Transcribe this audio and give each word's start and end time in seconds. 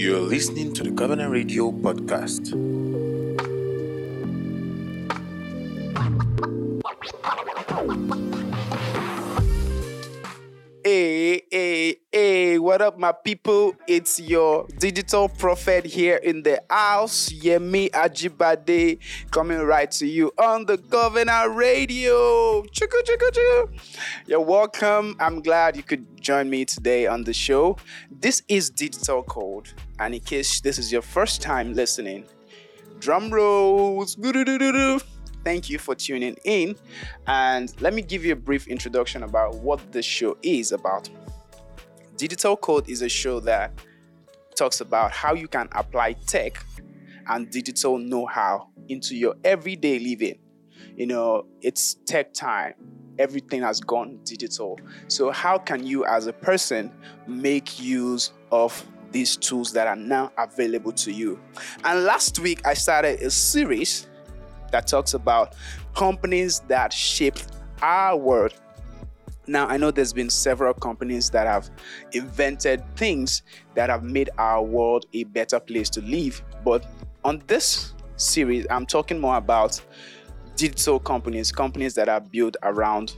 You're 0.00 0.18
listening 0.18 0.72
to 0.72 0.82
the 0.82 0.92
Covenant 0.92 1.30
Radio 1.30 1.70
podcast. 1.70 2.56
What 12.80 12.94
up, 12.94 12.98
my 12.98 13.12
people? 13.12 13.74
It's 13.86 14.18
your 14.18 14.66
digital 14.78 15.28
prophet 15.28 15.84
here 15.84 16.16
in 16.16 16.42
the 16.42 16.62
house, 16.70 17.28
Yemi 17.28 17.90
Ajibade, 17.90 18.98
coming 19.30 19.58
right 19.58 19.90
to 19.90 20.06
you 20.06 20.32
on 20.38 20.64
the 20.64 20.78
Covenant 20.78 21.56
Radio. 21.56 22.62
Chuku, 22.62 23.02
chuku, 23.02 23.30
chuku. 23.32 23.68
You're 24.26 24.40
welcome. 24.40 25.14
I'm 25.20 25.42
glad 25.42 25.76
you 25.76 25.82
could 25.82 26.22
join 26.22 26.48
me 26.48 26.64
today 26.64 27.06
on 27.06 27.22
the 27.24 27.34
show. 27.34 27.76
This 28.10 28.42
is 28.48 28.70
Digital 28.70 29.24
Code, 29.24 29.68
and 29.98 30.14
in 30.14 30.20
case 30.20 30.62
this 30.62 30.78
is 30.78 30.90
your 30.90 31.02
first 31.02 31.42
time 31.42 31.74
listening, 31.74 32.24
drum 32.98 33.30
rolls. 33.30 34.16
Thank 35.44 35.68
you 35.68 35.78
for 35.78 35.94
tuning 35.94 36.36
in. 36.44 36.76
And 37.26 37.74
let 37.82 37.92
me 37.92 38.00
give 38.00 38.24
you 38.24 38.32
a 38.32 38.36
brief 38.36 38.68
introduction 38.68 39.22
about 39.22 39.56
what 39.56 39.92
the 39.92 40.00
show 40.00 40.38
is 40.42 40.72
about. 40.72 41.10
Digital 42.20 42.54
Code 42.54 42.86
is 42.90 43.00
a 43.00 43.08
show 43.08 43.40
that 43.40 43.72
talks 44.54 44.82
about 44.82 45.10
how 45.10 45.32
you 45.32 45.48
can 45.48 45.70
apply 45.72 46.12
tech 46.12 46.62
and 47.28 47.48
digital 47.48 47.96
know 47.96 48.26
how 48.26 48.68
into 48.88 49.16
your 49.16 49.36
everyday 49.42 49.98
living. 49.98 50.38
You 50.96 51.06
know, 51.06 51.46
it's 51.62 51.94
tech 52.04 52.34
time. 52.34 52.74
Everything 53.18 53.62
has 53.62 53.80
gone 53.80 54.20
digital. 54.22 54.78
So, 55.08 55.30
how 55.30 55.56
can 55.56 55.86
you, 55.86 56.04
as 56.04 56.26
a 56.26 56.34
person, 56.34 56.92
make 57.26 57.80
use 57.80 58.32
of 58.52 58.86
these 59.12 59.38
tools 59.38 59.72
that 59.72 59.86
are 59.86 59.96
now 59.96 60.30
available 60.36 60.92
to 60.92 61.10
you? 61.10 61.40
And 61.84 62.04
last 62.04 62.38
week, 62.38 62.66
I 62.66 62.74
started 62.74 63.22
a 63.22 63.30
series 63.30 64.08
that 64.72 64.86
talks 64.86 65.14
about 65.14 65.54
companies 65.94 66.60
that 66.68 66.92
shaped 66.92 67.46
our 67.80 68.14
world. 68.14 68.52
Now, 69.50 69.66
I 69.66 69.78
know 69.78 69.90
there's 69.90 70.12
been 70.12 70.30
several 70.30 70.72
companies 70.72 71.28
that 71.30 71.44
have 71.48 71.68
invented 72.12 72.84
things 72.94 73.42
that 73.74 73.90
have 73.90 74.04
made 74.04 74.30
our 74.38 74.62
world 74.62 75.06
a 75.12 75.24
better 75.24 75.58
place 75.58 75.90
to 75.90 76.00
live. 76.02 76.40
But 76.64 76.86
on 77.24 77.42
this 77.48 77.94
series, 78.14 78.64
I'm 78.70 78.86
talking 78.86 79.18
more 79.18 79.36
about 79.36 79.82
digital 80.54 81.00
companies, 81.00 81.50
companies 81.50 81.96
that 81.96 82.08
are 82.08 82.20
built 82.20 82.58
around 82.62 83.16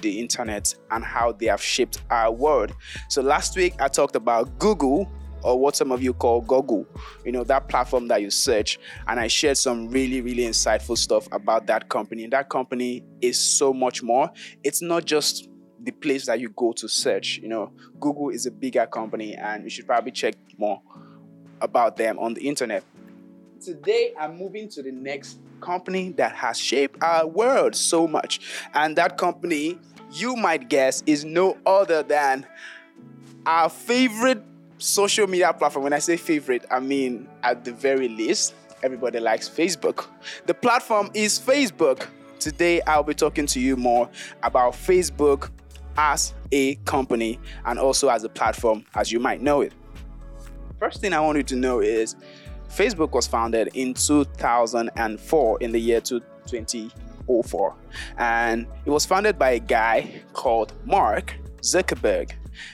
the 0.00 0.18
internet 0.18 0.74
and 0.90 1.04
how 1.04 1.32
they 1.32 1.46
have 1.46 1.60
shaped 1.60 2.00
our 2.08 2.32
world. 2.32 2.74
So 3.10 3.20
last 3.20 3.54
week 3.54 3.74
I 3.78 3.88
talked 3.88 4.16
about 4.16 4.58
Google 4.58 5.06
or 5.42 5.60
what 5.60 5.76
some 5.76 5.92
of 5.92 6.02
you 6.02 6.14
call 6.14 6.40
Google, 6.40 6.86
you 7.26 7.32
know, 7.32 7.44
that 7.44 7.68
platform 7.68 8.08
that 8.08 8.22
you 8.22 8.30
search. 8.30 8.78
And 9.06 9.20
I 9.20 9.26
shared 9.26 9.58
some 9.58 9.90
really, 9.90 10.22
really 10.22 10.44
insightful 10.44 10.96
stuff 10.96 11.28
about 11.30 11.66
that 11.66 11.90
company. 11.90 12.24
And 12.24 12.32
that 12.32 12.48
company 12.48 13.04
is 13.20 13.38
so 13.38 13.74
much 13.74 14.02
more. 14.02 14.30
It's 14.64 14.80
not 14.80 15.04
just 15.04 15.46
the 15.88 15.92
place 15.92 16.26
that 16.26 16.38
you 16.38 16.50
go 16.50 16.72
to 16.72 16.86
search. 16.86 17.38
You 17.38 17.48
know, 17.48 17.72
Google 17.98 18.28
is 18.28 18.44
a 18.44 18.50
bigger 18.50 18.86
company, 18.86 19.34
and 19.34 19.64
you 19.64 19.70
should 19.70 19.86
probably 19.86 20.12
check 20.12 20.34
more 20.58 20.82
about 21.62 21.96
them 21.96 22.18
on 22.18 22.34
the 22.34 22.46
internet. 22.46 22.84
Today, 23.58 24.12
I'm 24.20 24.36
moving 24.36 24.68
to 24.70 24.82
the 24.82 24.92
next 24.92 25.38
company 25.62 26.10
that 26.10 26.32
has 26.32 26.58
shaped 26.58 27.02
our 27.02 27.26
world 27.26 27.74
so 27.74 28.06
much. 28.06 28.40
And 28.74 28.96
that 28.96 29.16
company, 29.16 29.78
you 30.12 30.36
might 30.36 30.68
guess, 30.68 31.02
is 31.06 31.24
no 31.24 31.56
other 31.64 32.02
than 32.02 32.46
our 33.46 33.70
favorite 33.70 34.42
social 34.76 35.26
media 35.26 35.52
platform, 35.54 35.84
when 35.84 35.94
I 35.94 36.00
say 36.00 36.18
favorite, 36.18 36.66
I 36.70 36.80
mean 36.80 37.28
at 37.42 37.64
the 37.64 37.72
very 37.72 38.08
least, 38.08 38.54
everybody 38.82 39.20
likes 39.20 39.48
Facebook. 39.48 40.06
The 40.44 40.54
platform 40.54 41.10
is 41.14 41.40
Facebook. 41.40 42.06
Today, 42.38 42.80
I'll 42.82 43.02
be 43.02 43.14
talking 43.14 43.46
to 43.46 43.58
you 43.58 43.76
more 43.76 44.08
about 44.44 44.74
Facebook 44.74 45.50
as 45.98 46.32
a 46.52 46.76
company 46.76 47.38
and 47.66 47.78
also 47.78 48.08
as 48.08 48.22
a 48.24 48.28
platform, 48.28 48.84
as 48.94 49.10
you 49.12 49.18
might 49.18 49.42
know 49.42 49.60
it. 49.60 49.72
First 50.78 51.00
thing 51.00 51.12
I 51.12 51.20
want 51.20 51.36
you 51.36 51.42
to 51.42 51.56
know 51.56 51.80
is 51.80 52.14
Facebook 52.70 53.10
was 53.10 53.26
founded 53.26 53.70
in 53.74 53.94
2004, 53.94 55.58
in 55.60 55.72
the 55.72 55.78
year 55.78 56.00
2004. 56.00 57.74
And 58.16 58.66
it 58.86 58.90
was 58.90 59.04
founded 59.04 59.38
by 59.38 59.50
a 59.50 59.58
guy 59.58 60.22
called 60.32 60.72
Mark 60.86 61.34
Zuckerberg. 61.62 62.30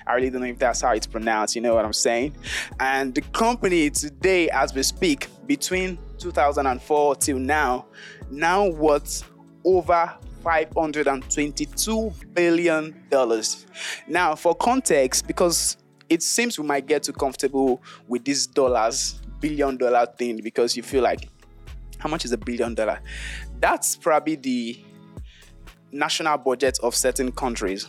I 0.06 0.14
really 0.14 0.28
don't 0.28 0.42
know 0.42 0.46
if 0.48 0.58
that's 0.58 0.82
how 0.82 0.92
it's 0.92 1.06
pronounced, 1.06 1.56
you 1.56 1.62
know 1.62 1.74
what 1.74 1.84
I'm 1.84 1.94
saying? 1.94 2.36
And 2.78 3.14
the 3.14 3.22
company 3.22 3.88
today, 3.88 4.50
as 4.50 4.74
we 4.74 4.82
speak, 4.82 5.28
between 5.46 5.98
2004 6.18 7.16
till 7.16 7.38
now, 7.38 7.86
now 8.30 8.68
worth 8.68 9.30
over 9.64 10.12
522 10.44 12.12
billion 12.34 12.94
dollars. 13.10 13.66
Now, 14.06 14.34
for 14.34 14.55
context, 14.55 15.27
because 15.27 15.78
it 16.09 16.22
seems 16.22 16.59
we 16.59 16.66
might 16.66 16.87
get 16.87 17.03
too 17.03 17.15
comfortable 17.15 17.82
with 18.06 18.25
this 18.25 18.47
dollars 18.47 19.21
billion 19.41 19.77
dollar 19.77 20.06
thing 20.06 20.41
because 20.43 20.77
you 20.77 20.83
feel 20.83 21.03
like 21.03 21.28
how 21.99 22.09
much 22.09 22.25
is 22.25 22.33
a 22.33 22.38
billion 22.38 22.75
dollar? 22.75 23.00
That's 23.59 23.97
probably 23.97 24.37
the 24.37 24.78
national 25.91 26.38
budget 26.38 26.78
of 26.83 26.94
certain 26.94 27.33
countries 27.33 27.88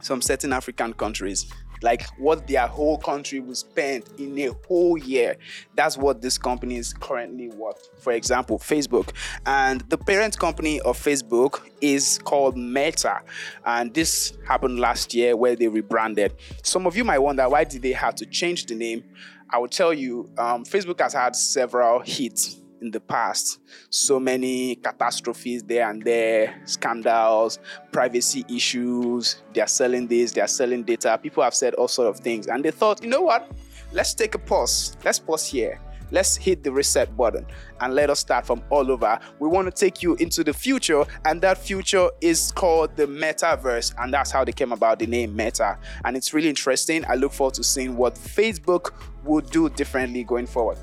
some 0.00 0.22
certain 0.22 0.52
African 0.52 0.92
countries, 0.92 1.46
like 1.82 2.06
what 2.18 2.46
their 2.46 2.66
whole 2.66 2.98
country 2.98 3.40
will 3.40 3.54
spend 3.54 4.04
in 4.18 4.38
a 4.38 4.50
whole 4.66 4.96
year. 4.96 5.36
That's 5.74 5.96
what 5.96 6.20
this 6.20 6.38
company 6.38 6.76
is 6.76 6.92
currently 6.92 7.48
worth. 7.48 7.88
For 8.00 8.12
example, 8.12 8.58
Facebook. 8.58 9.10
And 9.46 9.82
the 9.88 9.98
parent 9.98 10.38
company 10.38 10.80
of 10.80 10.98
Facebook 10.98 11.60
is 11.80 12.18
called 12.18 12.56
Meta. 12.56 13.20
And 13.64 13.92
this 13.94 14.36
happened 14.46 14.78
last 14.78 15.14
year 15.14 15.36
where 15.36 15.56
they 15.56 15.68
rebranded. 15.68 16.34
Some 16.62 16.86
of 16.86 16.96
you 16.96 17.04
might 17.04 17.18
wonder 17.18 17.48
why 17.48 17.64
did 17.64 17.82
they 17.82 17.92
have 17.92 18.14
to 18.16 18.26
change 18.26 18.66
the 18.66 18.74
name? 18.74 19.04
I 19.50 19.58
will 19.58 19.68
tell 19.68 19.94
you, 19.94 20.30
um, 20.36 20.64
Facebook 20.64 21.00
has 21.00 21.14
had 21.14 21.34
several 21.34 22.00
hits 22.00 22.60
in 22.80 22.90
the 22.90 23.00
past. 23.00 23.60
So 23.90 24.18
many 24.18 24.76
catastrophes 24.76 25.62
there 25.62 25.88
and 25.88 26.02
there, 26.02 26.60
scandals, 26.64 27.58
privacy 27.92 28.44
issues. 28.48 29.42
They're 29.54 29.66
selling 29.66 30.06
this, 30.06 30.32
they're 30.32 30.48
selling 30.48 30.82
data. 30.84 31.18
People 31.22 31.42
have 31.42 31.54
said 31.54 31.74
all 31.74 31.88
sort 31.88 32.08
of 32.08 32.20
things. 32.20 32.46
And 32.46 32.64
they 32.64 32.70
thought, 32.70 33.02
you 33.02 33.08
know 33.08 33.22
what? 33.22 33.50
Let's 33.92 34.14
take 34.14 34.34
a 34.34 34.38
pause. 34.38 34.96
Let's 35.04 35.18
pause 35.18 35.46
here. 35.46 35.80
Let's 36.10 36.36
hit 36.36 36.62
the 36.64 36.72
reset 36.72 37.14
button 37.18 37.46
and 37.80 37.94
let 37.94 38.08
us 38.08 38.20
start 38.20 38.46
from 38.46 38.62
all 38.70 38.90
over. 38.90 39.18
We 39.40 39.48
want 39.48 39.66
to 39.66 39.70
take 39.70 40.02
you 40.02 40.14
into 40.14 40.42
the 40.42 40.54
future, 40.54 41.04
and 41.26 41.40
that 41.42 41.58
future 41.58 42.08
is 42.22 42.50
called 42.52 42.96
the 42.96 43.06
metaverse, 43.06 43.94
and 43.98 44.12
that's 44.12 44.30
how 44.30 44.42
they 44.42 44.52
came 44.52 44.72
about 44.72 45.00
the 45.00 45.06
name 45.06 45.36
Meta. 45.36 45.78
And 46.06 46.16
it's 46.16 46.32
really 46.32 46.48
interesting. 46.48 47.04
I 47.08 47.14
look 47.14 47.32
forward 47.32 47.54
to 47.54 47.64
seeing 47.64 47.94
what 47.96 48.14
Facebook 48.14 48.94
will 49.22 49.42
do 49.42 49.68
differently 49.68 50.24
going 50.24 50.46
forward. 50.46 50.78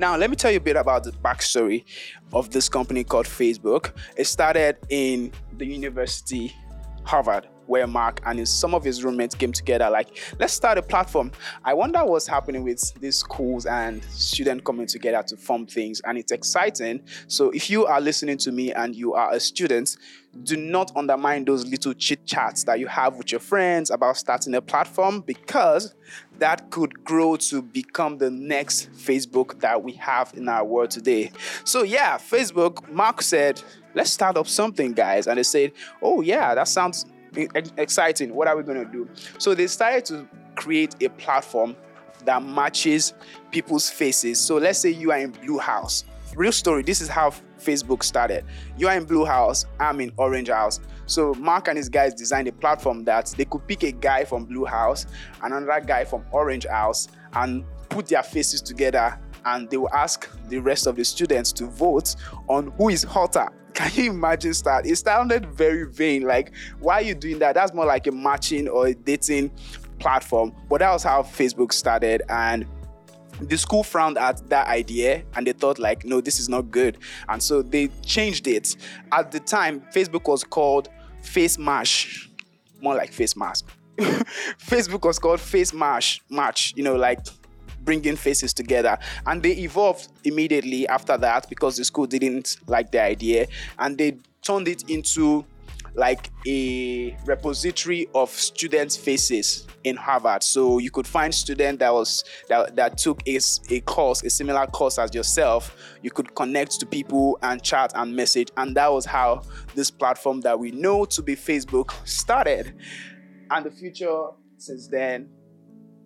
Now, 0.00 0.16
let 0.16 0.30
me 0.30 0.36
tell 0.36 0.50
you 0.50 0.56
a 0.56 0.60
bit 0.60 0.76
about 0.76 1.04
the 1.04 1.12
backstory 1.12 1.84
of 2.32 2.48
this 2.48 2.70
company 2.70 3.04
called 3.04 3.26
Facebook. 3.26 3.92
It 4.16 4.24
started 4.24 4.78
in 4.88 5.30
the 5.58 5.66
University 5.66 6.56
Harvard, 7.04 7.48
where 7.70 7.86
Mark 7.86 8.20
and 8.26 8.40
his, 8.40 8.50
some 8.50 8.74
of 8.74 8.82
his 8.82 9.04
roommates 9.04 9.36
came 9.36 9.52
together, 9.52 9.88
like, 9.88 10.18
let's 10.40 10.52
start 10.52 10.76
a 10.76 10.82
platform. 10.82 11.30
I 11.64 11.72
wonder 11.72 12.04
what's 12.04 12.26
happening 12.26 12.64
with 12.64 12.92
these 13.00 13.16
schools 13.16 13.64
and 13.64 14.02
students 14.06 14.64
coming 14.64 14.88
together 14.88 15.22
to 15.28 15.36
form 15.36 15.66
things, 15.66 16.00
and 16.00 16.18
it's 16.18 16.32
exciting. 16.32 17.00
So, 17.28 17.50
if 17.50 17.70
you 17.70 17.86
are 17.86 18.00
listening 18.00 18.38
to 18.38 18.50
me 18.50 18.72
and 18.72 18.96
you 18.96 19.14
are 19.14 19.32
a 19.32 19.38
student, 19.38 19.96
do 20.42 20.56
not 20.56 20.90
undermine 20.96 21.44
those 21.44 21.64
little 21.64 21.94
chit 21.94 22.26
chats 22.26 22.64
that 22.64 22.80
you 22.80 22.88
have 22.88 23.16
with 23.16 23.30
your 23.30 23.40
friends 23.40 23.90
about 23.90 24.16
starting 24.16 24.54
a 24.54 24.62
platform 24.62 25.20
because 25.20 25.94
that 26.38 26.70
could 26.70 27.04
grow 27.04 27.36
to 27.36 27.62
become 27.62 28.18
the 28.18 28.30
next 28.30 28.90
Facebook 28.92 29.60
that 29.60 29.82
we 29.82 29.92
have 29.92 30.32
in 30.36 30.48
our 30.48 30.64
world 30.64 30.90
today. 30.90 31.30
So, 31.64 31.84
yeah, 31.84 32.18
Facebook, 32.18 32.88
Mark 32.90 33.22
said, 33.22 33.62
let's 33.94 34.10
start 34.10 34.36
up 34.36 34.48
something, 34.48 34.92
guys. 34.92 35.28
And 35.28 35.38
they 35.38 35.44
said, 35.44 35.72
oh, 36.02 36.20
yeah, 36.20 36.54
that 36.54 36.66
sounds 36.66 37.06
exciting. 37.36 38.34
What 38.34 38.48
are 38.48 38.56
we 38.56 38.62
going 38.62 38.84
to 38.84 38.90
do? 38.90 39.08
So, 39.38 39.54
they 39.54 39.66
started 39.66 40.04
to 40.06 40.28
create 40.54 40.96
a 41.02 41.08
platform 41.10 41.76
that 42.24 42.42
matches 42.42 43.14
people's 43.50 43.88
faces. 43.88 44.40
So, 44.40 44.56
let's 44.56 44.78
say 44.78 44.90
you 44.90 45.12
are 45.12 45.18
in 45.18 45.30
Blue 45.30 45.58
House. 45.58 46.04
Real 46.36 46.52
story, 46.52 46.82
this 46.82 47.00
is 47.00 47.08
how 47.08 47.32
Facebook 47.60 48.02
started. 48.02 48.44
You 48.76 48.88
are 48.88 48.96
in 48.96 49.04
Blue 49.04 49.24
House, 49.24 49.66
I'm 49.78 50.00
in 50.00 50.12
Orange 50.16 50.48
House. 50.48 50.80
So 51.06 51.34
Mark 51.34 51.66
and 51.66 51.76
his 51.76 51.88
guys 51.88 52.14
designed 52.14 52.48
a 52.48 52.52
platform 52.52 53.04
that 53.04 53.34
they 53.36 53.44
could 53.44 53.66
pick 53.66 53.82
a 53.82 53.92
guy 53.92 54.24
from 54.24 54.44
Blue 54.44 54.64
House 54.64 55.06
and 55.42 55.52
another 55.52 55.84
guy 55.84 56.04
from 56.04 56.24
Orange 56.30 56.66
House 56.66 57.08
and 57.34 57.64
put 57.88 58.06
their 58.06 58.22
faces 58.22 58.62
together 58.62 59.18
and 59.44 59.68
they 59.70 59.76
will 59.76 59.92
ask 59.92 60.28
the 60.48 60.58
rest 60.58 60.86
of 60.86 60.96
the 60.96 61.04
students 61.04 61.52
to 61.52 61.66
vote 61.66 62.14
on 62.48 62.72
who 62.78 62.90
is 62.90 63.02
hotter. 63.02 63.48
Can 63.74 63.90
you 63.94 64.10
imagine 64.10 64.52
that? 64.64 64.86
It 64.86 64.96
sounded 64.96 65.46
very 65.46 65.86
vain. 65.86 66.22
Like, 66.22 66.52
why 66.78 66.94
are 66.94 67.02
you 67.02 67.14
doing 67.14 67.38
that? 67.40 67.54
That's 67.54 67.72
more 67.72 67.86
like 67.86 68.06
a 68.06 68.12
matching 68.12 68.68
or 68.68 68.88
a 68.88 68.94
dating 68.94 69.50
platform. 69.98 70.54
But 70.68 70.80
that 70.80 70.92
was 70.92 71.02
how 71.02 71.22
Facebook 71.22 71.72
started. 71.72 72.22
And 72.28 72.66
the 73.40 73.56
school 73.56 73.82
frowned 73.82 74.18
at 74.18 74.48
that 74.50 74.66
idea 74.66 75.22
and 75.34 75.46
they 75.46 75.52
thought 75.52 75.78
like 75.78 76.04
no 76.04 76.20
this 76.20 76.38
is 76.38 76.48
not 76.48 76.70
good 76.70 76.98
and 77.30 77.42
so 77.42 77.62
they 77.62 77.88
changed 78.04 78.46
it 78.46 78.76
at 79.12 79.30
the 79.30 79.40
time 79.40 79.80
facebook 79.94 80.28
was 80.28 80.44
called 80.44 80.90
face 81.22 81.56
mash 81.56 82.28
more 82.82 82.94
like 82.94 83.12
face 83.12 83.34
mask 83.36 83.66
facebook 83.98 85.06
was 85.06 85.18
called 85.18 85.40
face 85.40 85.72
mash 85.72 86.20
match 86.28 86.74
you 86.76 86.82
know 86.82 86.96
like 86.96 87.18
bringing 87.84 88.16
faces 88.16 88.52
together 88.52 88.98
and 89.26 89.42
they 89.42 89.52
evolved 89.52 90.08
immediately 90.24 90.86
after 90.88 91.16
that 91.16 91.48
because 91.48 91.76
the 91.76 91.84
school 91.84 92.06
didn't 92.06 92.56
like 92.66 92.90
the 92.90 93.00
idea 93.00 93.46
and 93.78 93.98
they 93.98 94.16
turned 94.42 94.68
it 94.68 94.88
into 94.88 95.44
like 95.94 96.30
a 96.46 97.16
repository 97.26 98.08
of 98.14 98.30
students' 98.30 98.96
faces 98.96 99.66
in 99.84 99.96
Harvard. 99.96 100.42
So 100.42 100.78
you 100.78 100.90
could 100.90 101.06
find 101.06 101.34
student 101.34 101.80
that 101.80 101.92
was 101.92 102.24
that, 102.48 102.76
that 102.76 102.98
took 102.98 103.26
a, 103.26 103.40
a 103.70 103.80
course, 103.80 104.22
a 104.22 104.30
similar 104.30 104.66
course 104.66 104.98
as 104.98 105.14
yourself. 105.14 105.76
You 106.02 106.10
could 106.10 106.34
connect 106.34 106.78
to 106.80 106.86
people 106.86 107.38
and 107.42 107.62
chat 107.62 107.92
and 107.94 108.14
message, 108.14 108.48
and 108.56 108.76
that 108.76 108.92
was 108.92 109.04
how 109.04 109.42
this 109.74 109.90
platform 109.90 110.40
that 110.42 110.58
we 110.58 110.70
know 110.70 111.04
to 111.06 111.22
be 111.22 111.34
Facebook 111.34 111.92
started. 112.06 112.74
And 113.50 113.66
the 113.66 113.70
future 113.70 114.28
since 114.58 114.88
then 114.88 115.28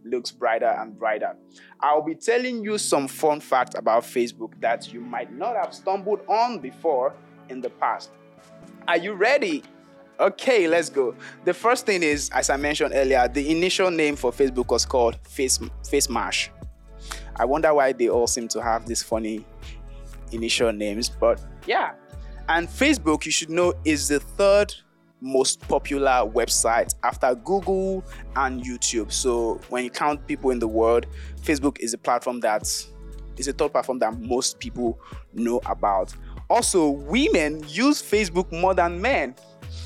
looks 0.04 0.30
brighter 0.30 0.68
and 0.78 0.98
brighter. 0.98 1.34
I'll 1.80 2.02
be 2.02 2.14
telling 2.14 2.62
you 2.62 2.78
some 2.78 3.08
fun 3.08 3.40
facts 3.40 3.76
about 3.76 4.02
Facebook 4.04 4.52
that 4.60 4.92
you 4.92 5.00
might 5.00 5.32
not 5.32 5.56
have 5.56 5.74
stumbled 5.74 6.20
on 6.28 6.58
before 6.58 7.14
in 7.48 7.60
the 7.60 7.70
past. 7.70 8.10
Are 8.86 8.98
you 8.98 9.14
ready? 9.14 9.62
Okay, 10.20 10.68
let's 10.68 10.90
go. 10.90 11.14
The 11.44 11.54
first 11.54 11.86
thing 11.86 12.02
is, 12.02 12.30
as 12.30 12.50
I 12.50 12.56
mentioned 12.56 12.92
earlier, 12.94 13.26
the 13.26 13.50
initial 13.50 13.90
name 13.90 14.14
for 14.14 14.30
Facebook 14.30 14.68
was 14.70 14.86
called 14.86 15.16
Face 15.26 15.58
Face 15.88 16.08
Mash. 16.08 16.50
I 17.36 17.44
wonder 17.44 17.74
why 17.74 17.92
they 17.92 18.08
all 18.08 18.26
seem 18.26 18.46
to 18.48 18.62
have 18.62 18.86
these 18.86 19.02
funny 19.02 19.44
initial 20.30 20.72
names, 20.72 21.08
but 21.08 21.40
yeah. 21.66 21.94
And 22.48 22.68
Facebook, 22.68 23.24
you 23.24 23.32
should 23.32 23.50
know, 23.50 23.74
is 23.84 24.08
the 24.08 24.20
third 24.20 24.74
most 25.20 25.60
popular 25.68 26.30
website 26.30 26.94
after 27.02 27.34
Google 27.34 28.04
and 28.36 28.62
YouTube. 28.62 29.10
So 29.12 29.60
when 29.68 29.84
you 29.84 29.90
count 29.90 30.26
people 30.26 30.50
in 30.50 30.58
the 30.58 30.68
world, 30.68 31.06
Facebook 31.42 31.78
is 31.80 31.94
a 31.94 31.98
platform 31.98 32.40
that 32.40 32.62
is 33.36 33.48
a 33.48 33.52
top 33.52 33.72
platform 33.72 33.98
that 34.00 34.18
most 34.20 34.58
people 34.58 35.00
know 35.32 35.60
about. 35.66 36.14
Also, 36.50 36.90
women 36.90 37.64
use 37.68 38.02
Facebook 38.02 38.52
more 38.52 38.74
than 38.74 39.00
men. 39.00 39.34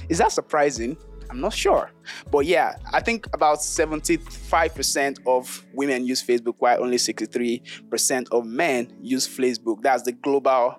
Is 0.09 0.19
that 0.19 0.33
surprising? 0.33 0.97
I'm 1.31 1.41
not 1.41 1.53
sure. 1.53 1.91
But 2.31 2.47
yeah, 2.47 2.77
I 2.93 3.01
think 3.01 3.27
about 3.35 3.59
75% 3.59 5.19
of 5.27 5.65
women 5.75 6.07
use 6.07 6.23
Facebook, 6.23 6.55
while 6.59 6.83
only 6.83 6.97
63% 6.97 8.29
of 8.33 8.47
men 8.47 8.93
use 9.03 9.29
Facebook. 9.29 9.83
That's 9.83 10.03
the 10.03 10.13
global 10.13 10.77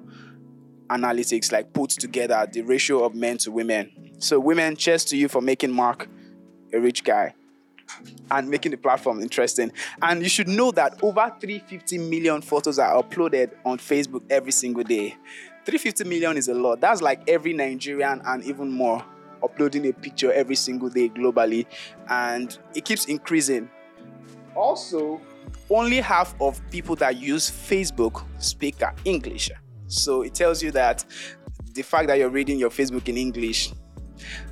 analytics, 0.89 1.51
like 1.51 1.71
put 1.71 1.91
together 1.91 2.47
the 2.51 2.61
ratio 2.61 3.03
of 3.03 3.13
men 3.13 3.37
to 3.39 3.51
women. 3.51 4.08
So, 4.19 4.39
women, 4.39 4.75
cheers 4.75 5.03
to 5.05 5.17
you 5.17 5.27
for 5.27 5.41
making 5.41 5.71
Mark 5.71 6.07
a 6.73 6.79
rich 6.79 7.03
guy 7.03 7.33
and 8.31 8.49
making 8.49 8.71
the 8.71 8.77
platform 8.77 9.21
interesting. 9.21 9.71
And 10.01 10.21
you 10.21 10.29
should 10.29 10.47
know 10.47 10.71
that 10.71 11.01
over 11.01 11.33
350 11.39 11.97
million 11.97 12.41
photos 12.41 12.77
are 12.79 13.01
uploaded 13.01 13.51
on 13.65 13.77
Facebook 13.79 14.21
every 14.29 14.51
single 14.51 14.83
day. 14.83 15.15
350 15.65 16.03
million 16.05 16.37
is 16.37 16.47
a 16.47 16.53
lot. 16.53 16.79
That's 16.79 17.01
like 17.01 17.27
every 17.27 17.53
Nigerian 17.53 18.21
and 18.25 18.43
even 18.43 18.69
more 18.71 19.03
uploading 19.43 19.87
a 19.87 19.93
picture 19.93 20.31
every 20.33 20.55
single 20.55 20.89
day 20.89 21.09
globally, 21.09 21.65
and 22.09 22.57
it 22.75 22.85
keeps 22.85 23.05
increasing. 23.05 23.69
Also, 24.55 25.21
only 25.69 25.97
half 25.97 26.35
of 26.41 26.61
people 26.71 26.95
that 26.97 27.17
use 27.17 27.49
Facebook 27.49 28.25
speak 28.37 28.75
English. 29.05 29.49
So 29.87 30.23
it 30.23 30.33
tells 30.33 30.61
you 30.61 30.71
that 30.71 31.05
the 31.73 31.81
fact 31.83 32.07
that 32.07 32.17
you're 32.17 32.29
reading 32.29 32.59
your 32.59 32.69
Facebook 32.69 33.07
in 33.07 33.17
English, 33.17 33.71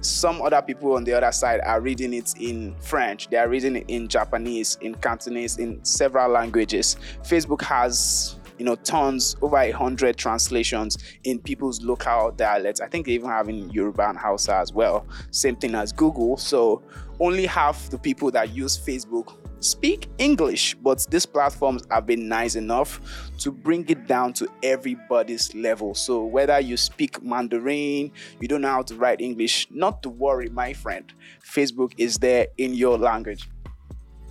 some 0.01 0.41
other 0.41 0.61
people 0.61 0.93
on 0.95 1.03
the 1.03 1.13
other 1.13 1.31
side 1.31 1.59
are 1.61 1.81
reading 1.81 2.13
it 2.13 2.33
in 2.39 2.75
French, 2.79 3.27
they 3.29 3.37
are 3.37 3.47
reading 3.49 3.75
it 3.77 3.85
in 3.87 4.07
Japanese, 4.07 4.77
in 4.81 4.95
Cantonese, 4.95 5.57
in 5.57 5.83
several 5.83 6.29
languages. 6.29 6.97
Facebook 7.23 7.61
has 7.61 8.37
you 8.57 8.65
know, 8.65 8.75
tons, 8.75 9.35
over 9.41 9.57
a 9.57 9.71
hundred 9.71 10.17
translations 10.17 10.97
in 11.23 11.39
people's 11.39 11.81
local 11.83 12.31
dialects. 12.31 12.81
I 12.81 12.87
think 12.87 13.05
they 13.05 13.13
even 13.13 13.29
have 13.29 13.49
in 13.49 13.69
Yoruba 13.69 14.09
and 14.09 14.17
Hausa 14.17 14.55
as 14.55 14.73
well. 14.73 15.05
Same 15.31 15.55
thing 15.55 15.75
as 15.75 15.91
Google. 15.91 16.37
So 16.37 16.81
only 17.19 17.45
half 17.45 17.89
the 17.89 17.99
people 17.99 18.31
that 18.31 18.53
use 18.55 18.77
Facebook 18.77 19.37
speak 19.59 20.07
English, 20.17 20.75
but 20.75 21.05
these 21.09 21.25
platforms 21.25 21.83
have 21.89 22.05
been 22.05 22.27
nice 22.27 22.55
enough 22.55 22.99
to 23.39 23.51
bring 23.51 23.87
it 23.89 24.07
down 24.07 24.33
to 24.33 24.47
everybody's 24.63 25.53
level. 25.55 25.93
So 25.95 26.23
whether 26.23 26.59
you 26.59 26.77
speak 26.77 27.21
Mandarin, 27.23 28.11
you 28.39 28.47
don't 28.47 28.61
know 28.61 28.69
how 28.69 28.81
to 28.83 28.95
write 28.95 29.21
English, 29.21 29.67
not 29.71 30.03
to 30.03 30.09
worry, 30.09 30.49
my 30.49 30.73
friend. 30.73 31.11
Facebook 31.43 31.93
is 31.97 32.17
there 32.17 32.47
in 32.57 32.73
your 32.73 32.97
language. 32.97 33.49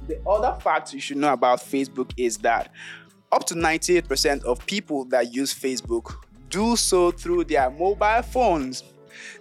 The 0.07 0.21
other 0.29 0.59
fact 0.61 0.93
you 0.93 1.01
should 1.01 1.17
know 1.17 1.33
about 1.33 1.61
Facebook 1.61 2.13
is 2.17 2.39
that 2.39 2.71
up 3.33 3.45
to 3.47 3.55
98% 3.55 4.45
of 4.45 4.65
people 4.67 5.05
that 5.07 5.35
use 5.35 5.53
Facebook 5.53 6.15
do 6.49 6.77
so 6.77 7.11
through 7.11 7.45
their 7.45 7.71
mobile 7.71 8.23
phones. 8.23 8.85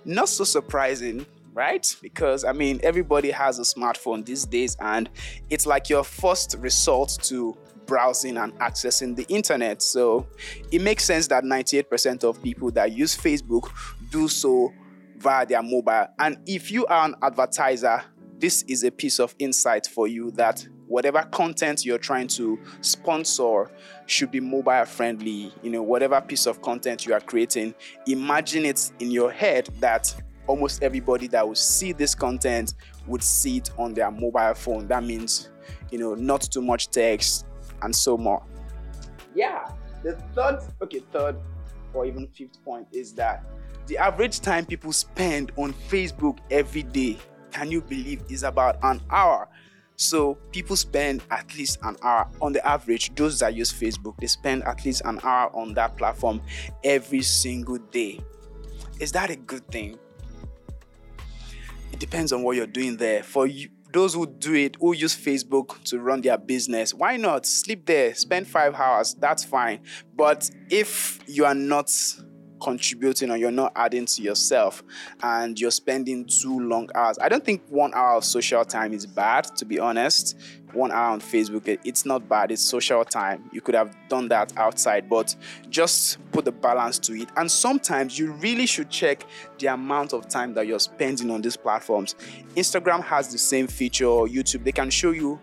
Not 0.04 0.30
so 0.30 0.44
surprising, 0.44 1.26
right? 1.56 1.96
Because 2.02 2.44
I 2.44 2.52
mean, 2.52 2.80
everybody 2.84 3.31
has 3.31 3.57
a 3.57 3.63
smartphone 3.63 4.24
these 4.24 4.46
days, 4.46 4.78
and 4.80 5.10
it's 5.50 5.66
like 5.66 5.90
your 5.90 6.04
first 6.04 6.56
resort 6.60 7.10
to 7.24 7.57
browsing 7.88 8.38
and 8.38 8.54
accessing 8.60 9.16
the 9.16 9.25
internet. 9.30 9.81
So 9.81 10.28
it 10.72 10.81
makes 10.81 11.06
sense 11.06 11.28
that 11.28 11.44
98% 11.44 12.24
of 12.24 12.42
people 12.44 12.72
that 12.72 12.92
use 12.92 13.16
Facebook 13.16 13.72
do 14.12 14.28
so 14.28 14.74
via 15.18 15.46
their 15.46 15.63
mobile. 15.63 16.07
And 16.19 16.38
if 16.46 16.72
you 16.72 16.86
are 16.88 17.06
an 17.06 17.16
advertiser, 17.22 18.04
this 18.40 18.63
is 18.63 18.84
a 18.84 18.92
piece 18.92 19.19
of 19.19 19.34
insight 19.40 19.88
for 19.88 20.08
you 20.08 20.31
that 20.31 20.68
whatever 20.88 21.24
content 21.31 21.86
you're 21.86 21.98
trying 21.98 22.28
to 22.28 22.60
sponsor 22.81 23.72
should 24.06 24.30
be 24.30 24.40
mobile 24.40 24.86
friendly 24.86 25.51
you 25.63 25.72
know 25.72 25.81
whatever 25.81 26.22
piece 26.22 26.46
of 26.46 26.62
content 26.62 27.08
you 27.08 27.13
are 27.13 27.19
creating 27.19 27.74
imagine 28.06 28.66
it 28.66 28.92
in 29.00 29.10
your 29.10 29.31
head 29.31 29.68
that 29.80 30.13
almost 30.47 30.83
everybody 30.83 31.27
that 31.27 31.47
will 31.47 31.56
see 31.56 31.92
this 31.92 32.15
content 32.15 32.74
would 33.07 33.24
see 33.24 33.57
it 33.57 33.71
on 33.77 33.94
their 33.94 34.12
mobile 34.12 34.53
phone 34.53 34.88
that 34.88 35.03
means 35.03 35.50
you 35.91 35.98
know 35.98 36.13
not 36.15 36.41
too 36.41 36.62
much 36.62 36.89
text 36.89 37.46
and 37.81 37.96
so 37.96 38.17
more 38.17 38.43
yeah 39.34 39.70
the 40.03 40.13
third 40.34 40.60
okay 40.81 41.01
third 41.12 41.36
or 41.93 42.05
even 42.05 42.27
fifth 42.27 42.63
point 42.63 42.88
is 42.91 43.13
that 43.13 43.43
the 43.88 43.98
average 43.98 44.39
time 44.39 44.65
people 44.65 44.91
spend 44.91 45.51
on 45.55 45.74
facebook 45.74 46.39
every 46.51 46.84
day 46.84 47.17
can 47.51 47.72
you 47.72 47.81
believe 47.81 48.22
is 48.29 48.43
about 48.43 48.77
an 48.84 49.01
hour 49.10 49.48
so 49.98 50.36
people 50.51 50.75
spend 50.75 51.24
at 51.31 51.55
least 51.55 51.79
an 51.84 51.96
hour 52.01 52.27
on 52.41 52.53
the 52.53 52.65
average. 52.67 53.15
Those 53.15 53.39
that 53.39 53.55
use 53.55 53.72
Facebook, 53.72 54.17
they 54.17 54.27
spend 54.27 54.63
at 54.63 54.84
least 54.84 55.01
an 55.05 55.20
hour 55.24 55.55
on 55.55 55.74
that 55.75 55.96
platform 55.98 56.41
every 56.84 57.22
single 57.22 57.77
day. 57.77 58.20
Is 59.00 59.12
that 59.13 59.29
a 59.29 59.36
good 59.36 59.65
thing? 59.70 59.98
It 61.92 62.00
depends 62.00 62.34
on 62.34 62.44
what 62.44 62.56
you're 62.56 62.68
doing 62.68 62.98
there. 62.98 63.24
For 63.24 63.48
you, 63.48 63.70
those 63.94 64.13
who 64.13 64.27
do 64.27 64.54
it, 64.54 64.75
who 64.80 64.94
use 64.94 65.15
Facebook 65.15 65.82
to 65.86 66.00
run 66.00 66.22
their 66.22 66.38
business, 66.38 66.94
why 66.94 67.15
not 67.15 67.46
sleep 67.46 67.86
there, 67.86 68.13
spend 68.13 68.48
five 68.48 68.75
hours? 68.75 69.15
That's 69.18 69.46
fine. 69.46 69.80
But 70.13 70.50
if 70.70 71.20
you 71.27 71.46
are 71.46 71.56
not 71.56 71.89
contributing 72.62 73.31
or 73.31 73.38
you're 73.38 73.51
not 73.51 73.71
adding 73.75 74.05
to 74.05 74.21
yourself 74.21 74.83
and 75.21 75.59
you're 75.59 75.71
spending 75.71 76.25
too 76.25 76.59
long 76.59 76.89
hours. 76.95 77.17
I 77.19 77.29
don't 77.29 77.43
think 77.43 77.63
one 77.69 77.93
hour 77.93 78.17
of 78.17 78.25
social 78.25 78.63
time 78.65 78.93
is 78.93 79.05
bad, 79.05 79.45
to 79.57 79.65
be 79.65 79.79
honest. 79.79 80.38
One 80.74 80.91
hour 80.91 81.13
on 81.13 81.21
Facebook, 81.21 81.79
it's 81.85 82.05
not 82.05 82.27
bad, 82.27 82.51
it's 82.51 82.62
social 82.62 83.05
time. 83.05 83.50
You 83.53 83.62
could 83.62 83.75
have 83.75 83.95
done 84.09 84.27
that 84.29 84.51
outside, 84.57 85.09
but 85.09 85.33
just 85.69 86.17
put 86.31 86.43
the 86.43 86.51
balance 86.51 87.00
to 87.00 87.13
it. 87.13 87.29
And 87.38 87.50
sometimes 87.50 88.19
you 88.19 88.33
really 88.33 88.65
should 88.65 88.89
check 88.89 89.25
the 89.57 89.67
amount 89.67 90.13
of 90.13 90.27
time 90.27 90.53
that 90.55 90.67
you're 90.67 90.79
spending 90.79 91.31
on 91.31 91.41
these 91.41 91.55
platforms. 91.55 92.15
Instagram 92.55 93.03
has 93.03 93.31
the 93.31 93.38
same 93.38 93.67
feature, 93.67 94.05
YouTube, 94.05 94.65
they 94.65 94.74
can 94.74 94.89
show 94.89 95.12
you 95.12 95.39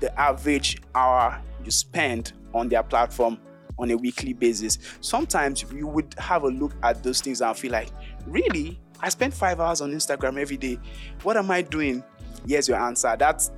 the 0.00 0.18
average 0.20 0.76
hour 0.94 1.40
you 1.64 1.70
spend 1.70 2.32
on 2.54 2.68
their 2.68 2.82
platform 2.82 3.38
on 3.78 3.90
a 3.90 3.96
weekly 3.96 4.32
basis. 4.32 4.78
Sometimes 5.00 5.64
you 5.72 5.86
would 5.86 6.14
have 6.18 6.44
a 6.44 6.48
look 6.48 6.72
at 6.82 7.02
those 7.02 7.20
things 7.20 7.40
and 7.40 7.56
feel 7.56 7.72
like, 7.72 7.88
really? 8.26 8.78
I 9.00 9.08
spend 9.10 9.34
five 9.34 9.60
hours 9.60 9.80
on 9.80 9.92
Instagram 9.92 10.40
every 10.40 10.56
day. 10.56 10.78
What 11.22 11.36
am 11.36 11.50
I 11.50 11.62
doing? 11.62 12.02
Here's 12.46 12.68
your 12.68 12.78
answer. 12.78 13.14
That 13.18 13.48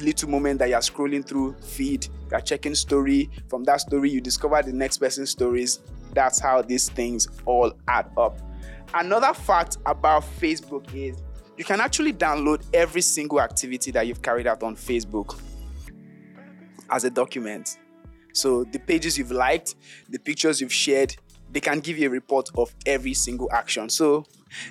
little 0.00 0.30
moment 0.30 0.58
that 0.60 0.70
you're 0.70 0.80
scrolling 0.80 1.26
through 1.26 1.54
feed, 1.60 2.08
you're 2.30 2.40
checking 2.40 2.74
story. 2.74 3.30
From 3.48 3.64
that 3.64 3.82
story, 3.82 4.10
you 4.10 4.20
discover 4.20 4.62
the 4.62 4.72
next 4.72 4.98
person's 4.98 5.30
stories. 5.30 5.80
That's 6.12 6.40
how 6.40 6.62
these 6.62 6.88
things 6.88 7.28
all 7.44 7.72
add 7.88 8.10
up. 8.16 8.40
Another 8.94 9.34
fact 9.34 9.78
about 9.86 10.22
Facebook 10.22 10.94
is 10.94 11.22
you 11.56 11.64
can 11.64 11.80
actually 11.80 12.12
download 12.12 12.62
every 12.72 13.00
single 13.00 13.40
activity 13.40 13.90
that 13.90 14.06
you've 14.06 14.22
carried 14.22 14.46
out 14.46 14.62
on 14.62 14.76
Facebook 14.76 15.38
as 16.90 17.04
a 17.04 17.10
document. 17.10 17.78
So 18.34 18.64
the 18.64 18.78
pages 18.78 19.16
you've 19.16 19.30
liked, 19.30 19.76
the 20.08 20.18
pictures 20.18 20.60
you've 20.60 20.72
shared, 20.72 21.16
they 21.50 21.60
can 21.60 21.80
give 21.80 21.96
you 21.96 22.08
a 22.08 22.10
report 22.10 22.50
of 22.58 22.74
every 22.84 23.14
single 23.14 23.48
action. 23.52 23.88
So 23.88 24.26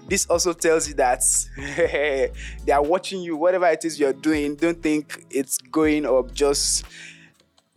this 0.08 0.25
also 0.27 0.53
tells 0.53 0.88
you 0.88 0.93
that 0.96 1.24
they 1.58 2.72
are 2.72 2.84
watching 2.84 3.22
you, 3.22 3.38
whatever 3.38 3.67
it 3.67 3.84
is 3.86 4.00
you're 4.00 4.13
doing. 4.13 4.55
Don't 4.55 4.82
think 4.84 5.25
it's 5.29 5.58
going 5.58 6.05
or 6.05 6.27
just 6.29 6.86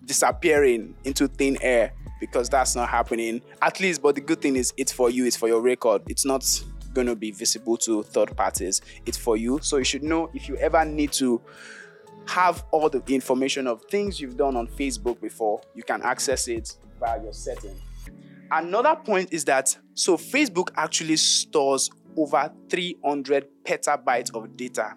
disappearing 0.05 0.95
into 1.05 1.29
thin 1.29 1.57
air 1.61 1.93
because 2.21 2.49
that's 2.49 2.75
not 2.75 2.89
happening. 2.89 3.41
At 3.63 3.79
least, 3.81 4.03
but 4.03 4.17
the 4.17 4.21
good 4.21 4.41
thing 4.41 4.57
is 4.57 4.75
it's 4.77 4.93
for 4.93 5.09
you, 5.09 5.25
it's 5.25 5.37
for 5.37 5.49
your 5.49 5.61
record. 5.61 6.03
It's 6.09 6.25
not 6.25 6.45
going 6.95 7.07
to 7.07 7.15
be 7.15 7.31
visible 7.31 7.77
to 7.77 8.03
third 8.03 8.37
parties. 8.37 8.81
It's 9.05 9.19
for 9.19 9.37
you. 9.37 9.61
So 9.63 9.77
you 9.77 9.85
should 9.85 10.03
know 10.03 10.31
if 10.35 10.49
you 10.49 10.57
ever 10.57 10.85
need 10.85 11.13
to 11.13 11.41
have 12.27 12.65
all 12.71 12.89
the 12.89 13.03
information 13.09 13.67
of 13.67 13.85
things 13.85 14.21
you've 14.21 14.37
done 14.37 14.57
on 14.57 14.67
Facebook 14.67 15.21
before, 15.21 15.61
you 15.75 15.83
can 15.83 16.03
access 16.03 16.49
it 16.49 16.77
via 16.99 17.23
your 17.23 17.33
setting. 17.33 17.77
Another 18.51 18.97
point 18.97 19.33
is 19.33 19.45
that 19.47 19.77
so 19.95 20.17
Facebook 20.17 20.71
actually 20.77 21.17
stores 21.17 21.91
over 22.17 22.51
300 22.69 23.47
petabytes 23.65 24.35
of 24.35 24.57
data. 24.57 24.95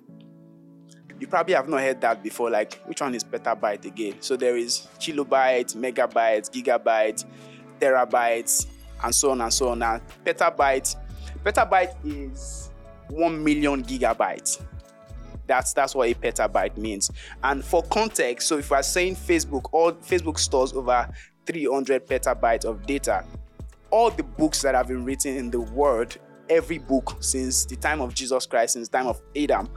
You 1.19 1.27
probably 1.27 1.53
have 1.55 1.67
not 1.67 1.81
heard 1.81 2.00
that 2.01 2.24
before. 2.24 2.50
Like, 2.50 2.81
which 2.86 3.01
one 3.01 3.13
is 3.13 3.24
petabyte 3.24 3.86
again? 3.86 4.15
So 4.21 4.38
there 4.38 4.55
is 4.55 4.88
kilobyte, 5.00 5.75
megabytes, 5.75 6.50
gigabyte, 6.50 7.25
terabytes, 7.79 8.67
and 9.03 9.13
so 9.13 9.31
on 9.31 9.41
and 9.41 9.53
so 9.53 9.69
on. 9.69 9.79
Now, 9.79 10.00
petabyte, 10.25 10.95
petabyte 11.43 11.95
is 12.05 12.71
one 13.09 13.43
million 13.43 13.83
gigabytes. 13.83 14.62
That's 15.50 15.74
that's 15.74 15.96
what 15.96 16.08
a 16.08 16.13
petabyte 16.13 16.77
means. 16.77 17.10
And 17.44 17.65
for 17.65 17.82
context, 17.84 18.48
so 18.48 18.60
if 18.60 18.70
we're 18.70 18.84
saying 18.84 19.15
Facebook, 19.15 19.68
all 19.74 19.94
Facebook 19.94 20.38
stores 20.38 20.74
over 20.74 21.10
300 21.48 22.06
petabytes 22.06 22.63
of 22.63 22.86
data. 22.86 23.25
All 23.89 24.12
the 24.12 24.22
books 24.22 24.62
that 24.62 24.75
have 24.75 24.88
been 24.88 25.03
written 25.03 25.36
in 25.36 25.50
the 25.50 25.60
world, 25.60 26.15
every 26.48 26.77
book 26.77 27.18
since 27.20 27.65
the 27.65 27.75
time 27.75 28.00
of 28.00 28.13
Jesus 28.13 28.46
Christ, 28.46 28.74
since 28.74 28.88
the 28.89 29.00
time 29.00 29.08
of 29.08 29.20
Adam, 29.36 29.68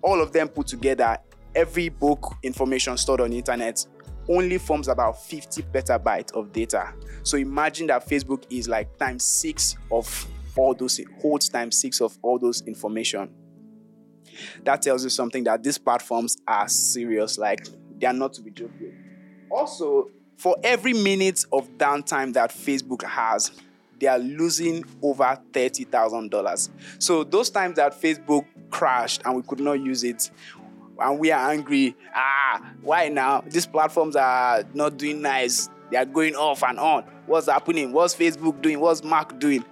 all 0.00 0.22
of 0.22 0.32
them 0.32 0.48
put 0.48 0.66
together, 0.66 1.18
every 1.54 1.90
book 1.90 2.34
information 2.42 2.96
stored 2.96 3.20
on 3.20 3.30
the 3.30 3.36
internet 3.36 3.84
only 4.28 4.56
forms 4.56 4.88
about 4.88 5.22
50 5.22 5.62
petabytes 5.64 6.32
of 6.32 6.52
data. 6.52 6.94
So 7.22 7.36
imagine 7.36 7.88
that 7.88 8.08
Facebook 8.08 8.44
is 8.48 8.66
like 8.66 8.96
times 8.96 9.24
six 9.24 9.76
of 9.90 10.26
all 10.56 10.72
those, 10.72 10.98
holds 11.20 11.50
times 11.50 11.76
six 11.76 12.00
of 12.00 12.16
all 12.22 12.38
those 12.38 12.62
information. 12.62 13.28
That 14.64 14.82
tells 14.82 15.04
you 15.04 15.10
something 15.10 15.44
that 15.44 15.62
these 15.62 15.78
platforms 15.78 16.36
are 16.46 16.68
serious, 16.68 17.38
like 17.38 17.66
they 17.98 18.06
are 18.06 18.12
not 18.12 18.32
to 18.34 18.42
be 18.42 18.50
joked 18.50 18.80
with. 18.80 18.92
Also, 19.50 20.10
for 20.36 20.56
every 20.62 20.92
minute 20.92 21.44
of 21.52 21.68
downtime 21.78 22.32
that 22.34 22.50
Facebook 22.50 23.02
has, 23.04 23.50
they 23.98 24.06
are 24.06 24.18
losing 24.18 24.84
over 25.02 25.38
$30,000. 25.52 26.68
So 26.98 27.24
those 27.24 27.48
times 27.50 27.76
that 27.76 28.00
Facebook 28.00 28.44
crashed 28.70 29.22
and 29.24 29.36
we 29.36 29.42
could 29.42 29.60
not 29.60 29.80
use 29.80 30.04
it, 30.04 30.30
and 30.98 31.18
we 31.18 31.30
are 31.30 31.50
angry, 31.50 31.94
ah, 32.14 32.72
why 32.82 33.08
now? 33.08 33.42
These 33.46 33.66
platforms 33.66 34.16
are 34.16 34.64
not 34.74 34.96
doing 34.96 35.22
nice. 35.22 35.68
They 35.90 35.96
are 35.96 36.04
going 36.04 36.34
off 36.34 36.62
and 36.62 36.78
on. 36.78 37.04
What's 37.26 37.48
happening? 37.48 37.92
What's 37.92 38.14
Facebook 38.14 38.60
doing? 38.62 38.80
What's 38.80 39.04
Mark 39.04 39.38
doing? 39.38 39.64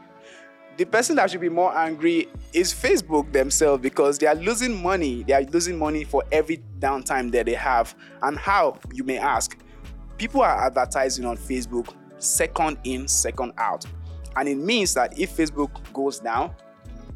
The 0.76 0.84
person 0.84 1.14
that 1.16 1.30
should 1.30 1.40
be 1.40 1.48
more 1.48 1.76
angry 1.76 2.26
is 2.52 2.74
Facebook 2.74 3.30
themselves 3.32 3.80
because 3.80 4.18
they 4.18 4.26
are 4.26 4.34
losing 4.34 4.82
money. 4.82 5.22
They 5.22 5.32
are 5.32 5.42
losing 5.42 5.78
money 5.78 6.02
for 6.02 6.24
every 6.32 6.64
downtime 6.80 7.30
that 7.30 7.46
they 7.46 7.54
have. 7.54 7.94
And 8.22 8.36
how, 8.36 8.78
you 8.92 9.04
may 9.04 9.18
ask? 9.18 9.56
People 10.18 10.42
are 10.42 10.66
advertising 10.66 11.26
on 11.26 11.36
Facebook 11.36 11.94
second 12.18 12.78
in, 12.82 13.06
second 13.06 13.52
out. 13.56 13.84
And 14.36 14.48
it 14.48 14.56
means 14.56 14.94
that 14.94 15.16
if 15.18 15.36
Facebook 15.36 15.70
goes 15.92 16.18
down, 16.18 16.52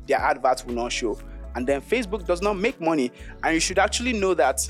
their 0.06 0.18
adverts 0.18 0.64
will 0.64 0.74
not 0.74 0.92
show. 0.92 1.18
And 1.56 1.66
then 1.66 1.80
Facebook 1.80 2.24
does 2.24 2.40
not 2.40 2.54
make 2.56 2.80
money. 2.80 3.10
And 3.42 3.54
you 3.54 3.60
should 3.60 3.80
actually 3.80 4.12
know 4.12 4.34
that 4.34 4.68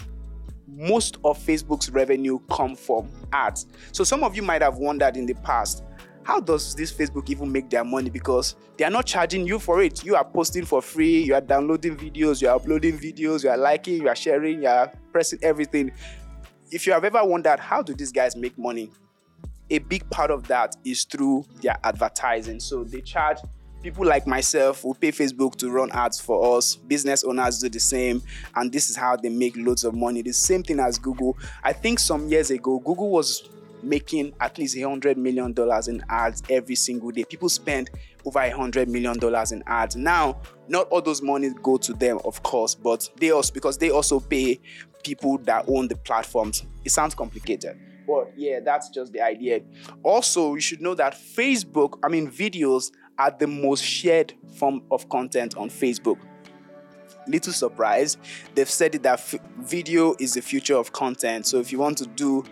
most 0.67 1.19
of 1.25 1.39
Facebook's 1.39 1.91
revenue 1.91 2.39
come 2.51 2.75
from 2.75 3.11
ads. 3.35 3.67
So 3.93 4.03
some 4.03 4.25
of 4.25 4.35
you 4.35 4.43
might 4.43 4.63
have 4.63 4.79
wondered 4.79 5.19
in 5.19 5.27
the 5.27 5.35
past, 5.35 5.83
how 6.29 6.41
does 6.41 6.75
this 6.75 6.93
Facebook 6.93 7.31
even 7.31 7.51
make 7.51 7.71
their 7.71 7.83
money? 7.83 8.11
Because 8.11 8.55
they 8.77 8.85
are 8.85 8.91
not 8.91 9.07
charging 9.07 9.47
you 9.47 9.59
for 9.59 9.81
it. 9.81 10.05
You 10.05 10.15
are 10.15 10.27
posting 10.27 10.67
for 10.67 10.83
free, 10.83 11.23
you 11.23 11.35
are 11.35 11.41
downloading 11.41 11.97
videos, 11.97 12.43
you 12.43 12.49
are 12.51 12.57
uploading 12.57 12.99
videos, 12.99 13.43
you 13.43 13.49
are 13.49 13.57
liking, 13.57 14.03
you 14.03 14.09
are 14.09 14.15
sharing, 14.15 14.61
you 14.61 14.69
are 14.69 14.93
pressing 15.11 15.39
everything. 15.43 15.91
If 16.71 16.87
you 16.87 16.93
have 16.93 17.05
ever 17.05 17.25
wondered 17.25 17.59
how 17.59 17.81
do 17.81 17.95
these 17.95 18.13
guys 18.13 18.37
make 18.37 18.59
money, 18.59 18.93
a 19.71 19.79
big 19.79 20.09
part 20.11 20.31
of 20.31 20.47
that 20.49 20.77
is 20.85 21.05
through 21.05 21.47
their 21.63 21.79
advertising. 21.83 22.61
So 22.61 22.85
they 22.85 23.01
charge 23.01 23.39
people 23.83 24.05
like 24.05 24.27
myself 24.27 24.83
who 24.83 24.93
pay 24.93 25.13
Facebook 25.13 25.57
to 25.57 25.71
run 25.71 25.91
ads 25.93 26.21
for 26.21 26.59
us. 26.59 26.77
Business 26.77 27.25
owners 27.25 27.59
do 27.59 27.71
the 27.71 27.81
same, 27.81 28.23
and 28.55 28.71
this 28.71 28.91
is 28.91 28.97
how 28.97 29.17
they 29.17 29.31
make 29.31 29.57
loads 29.57 29.83
of 29.83 29.95
money. 29.95 30.21
The 30.21 30.35
same 30.35 30.63
thing 30.63 30.79
as 30.79 30.99
Google. 30.99 31.39
I 31.65 31.73
think 31.73 31.99
some 31.99 32.29
years 32.29 32.51
ago, 32.51 32.81
Google 32.81 33.09
was 33.09 33.49
making 33.83 34.35
at 34.41 34.59
least 34.59 34.77
a 34.77 34.83
hundred 34.83 35.19
million 35.19 35.53
dollars 35.53 35.89
in 35.89 36.03
ads 36.09 36.43
every 36.51 36.75
single 36.75 37.11
day. 37.11 37.25
People 37.25 37.49
spend 37.49 37.91
over 38.25 38.41
a 38.41 38.51
hundred 38.51 38.89
million 38.89 39.19
dollars 39.19 39.53
in 39.53 39.63
ads. 39.67 39.97
Now, 39.97 40.41
not 40.69 40.89
all 40.89 41.03
those 41.03 41.23
monies 41.23 41.55
go 41.63 41.77
to 41.79 41.93
them, 41.93 42.19
of 42.25 42.43
course, 42.43 42.75
but 42.75 43.09
they 43.17 43.31
also 43.31 43.53
because 43.53 43.79
they 43.79 43.91
also 43.91 44.21
pay 44.21 44.61
people 45.03 45.39
that 45.39 45.65
own 45.69 45.89
the 45.89 45.97
platforms. 45.97 46.65
It 46.85 46.91
sounds 46.91 47.15
complicated. 47.15 47.79
But 48.07 48.33
yeah, 48.37 48.61
that's 48.65 48.89
just 48.89 49.13
the 49.13 49.21
idea. 49.21 49.61
Also, 50.03 50.55
you 50.55 50.61
should 50.61 50.81
know 50.81 50.95
that 50.95 51.15
Facebook, 51.15 51.99
I 52.03 52.09
mean, 52.09 52.31
videos 52.31 52.91
are 53.19 53.31
the 53.31 53.47
most 53.47 53.85
shared 53.85 54.33
form 54.57 54.83
of 54.91 55.09
content 55.11 55.57
on 55.57 55.69
Facebook. 55.69 56.19
Little 57.27 57.53
surprise, 57.53 58.17
they've 58.55 58.71
said 58.71 58.93
that 58.93 59.19
f- 59.19 59.35
video 59.59 60.15
is 60.19 60.35
the 60.35 60.41
future 60.41 60.77
of 60.77 60.93
content. 60.93 61.45
So 61.47 61.59
if 61.59 61.71
you 61.71 61.79
want 61.79 61.99
to 61.99 62.07
do 62.07 62.45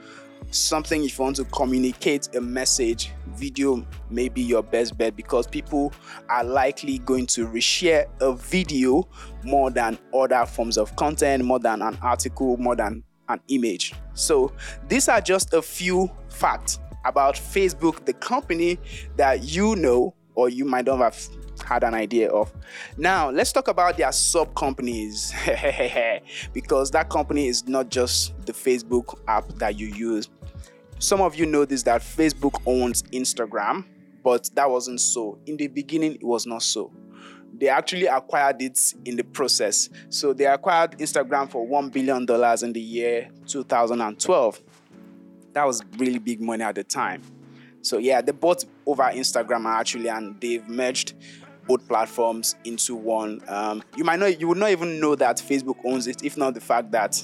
something, 0.50 1.05
if 1.05 1.19
you 1.19 1.25
want 1.25 1.37
to 1.37 1.45
communicate 1.45 2.35
a 2.35 2.40
message, 2.40 3.12
video 3.35 3.87
may 4.11 4.28
be 4.28 4.43
your 4.43 4.62
best 4.62 4.97
bet 4.97 5.16
because 5.16 5.47
people 5.47 5.93
are 6.28 6.45
likely 6.45 6.99
going 6.99 7.26
to 7.26 7.47
reshare 7.47 8.07
a 8.21 8.33
video 8.35 9.07
more 9.45 9.71
than 9.71 9.99
other 10.14 10.47
forms 10.47 10.78
of 10.78 10.95
content, 10.97 11.45
more 11.45 11.59
than 11.59 11.83
an 11.83 11.99
article, 12.02 12.57
more 12.57 12.76
than 12.76 13.02
an 13.28 13.40
image. 13.49 13.93
So 14.14 14.52
these 14.88 15.09
are 15.09 15.21
just 15.21 15.52
a 15.52 15.62
few 15.62 16.11
facts 16.28 16.78
about 17.05 17.37
Facebook, 17.37 18.05
the 18.05 18.12
company 18.14 18.78
that 19.16 19.45
you 19.45 19.76
know 19.76 20.14
or 20.37 20.49
you 20.49 20.64
might 20.64 20.85
not 20.85 20.99
have 20.99 21.19
had 21.64 21.83
an 21.83 21.95
idea 21.95 22.31
of. 22.31 22.52
Now, 22.97 23.31
let's 23.31 23.50
talk 23.50 23.69
about 23.69 23.97
their 23.97 24.12
sub 24.12 24.55
companies 24.55 25.35
because 26.52 26.90
that 26.93 27.09
company 27.09 27.49
is 27.49 27.66
not 27.66 27.88
just 27.88 28.35
the 28.47 28.52
Facebook 28.52 29.19
app 29.26 29.49
that 29.57 29.76
you 29.76 29.88
use. 29.88 30.28
Some 30.99 31.21
of 31.21 31.35
you 31.35 31.47
know 31.47 31.64
this 31.64 31.83
that 31.83 32.02
Facebook 32.02 32.62
owns 32.66 33.02
Instagram, 33.05 33.85
but 34.23 34.49
that 34.55 34.71
wasn't 34.71 35.00
so. 35.00 35.38
In 35.47 35.57
the 35.57 35.66
beginning, 35.66 36.14
it 36.14 36.25
was 36.25 36.47
not 36.47 36.62
so. 36.62 36.93
They 37.59 37.69
actually 37.69 38.07
acquired 38.07 38.61
it 38.61 38.78
in 39.05 39.16
the 39.16 39.25
process. 39.25 39.88
So 40.11 40.33
they 40.35 40.47
acquired 40.47 40.99
Instagram 40.99 41.50
for 41.50 41.66
$1 41.66 41.90
billion 41.90 42.21
in 42.64 42.73
the 42.73 42.81
year 42.81 43.31
2012. 43.47 44.61
That 45.55 45.66
was 45.66 45.83
really 45.97 46.19
big 46.19 46.40
money 46.40 46.62
at 46.62 46.75
the 46.75 46.85
time. 46.85 47.23
So 47.81 47.97
yeah, 47.97 48.21
they 48.21 48.33
bought 48.33 48.64
over 48.87 49.05
Instagram 49.05 49.66
actually, 49.66 50.09
and 50.09 50.40
they've 50.40 50.66
merged 50.69 51.14
both 51.66 51.87
platforms 51.88 52.55
into 52.64 52.95
one. 52.95 53.40
Um, 53.49 53.83
you 53.97 54.05
might 54.05 54.19
not, 54.19 54.40
you 54.40 54.49
would 54.49 54.59
not 54.59 54.71
even 54.71 55.00
know 55.00 55.14
that 55.16 55.38
Facebook 55.38 55.76
owns 55.85 56.07
it, 56.07 56.23
if 56.23 56.37
not 56.37 56.55
the 56.55 56.61
fact 56.61 56.93
that 56.93 57.21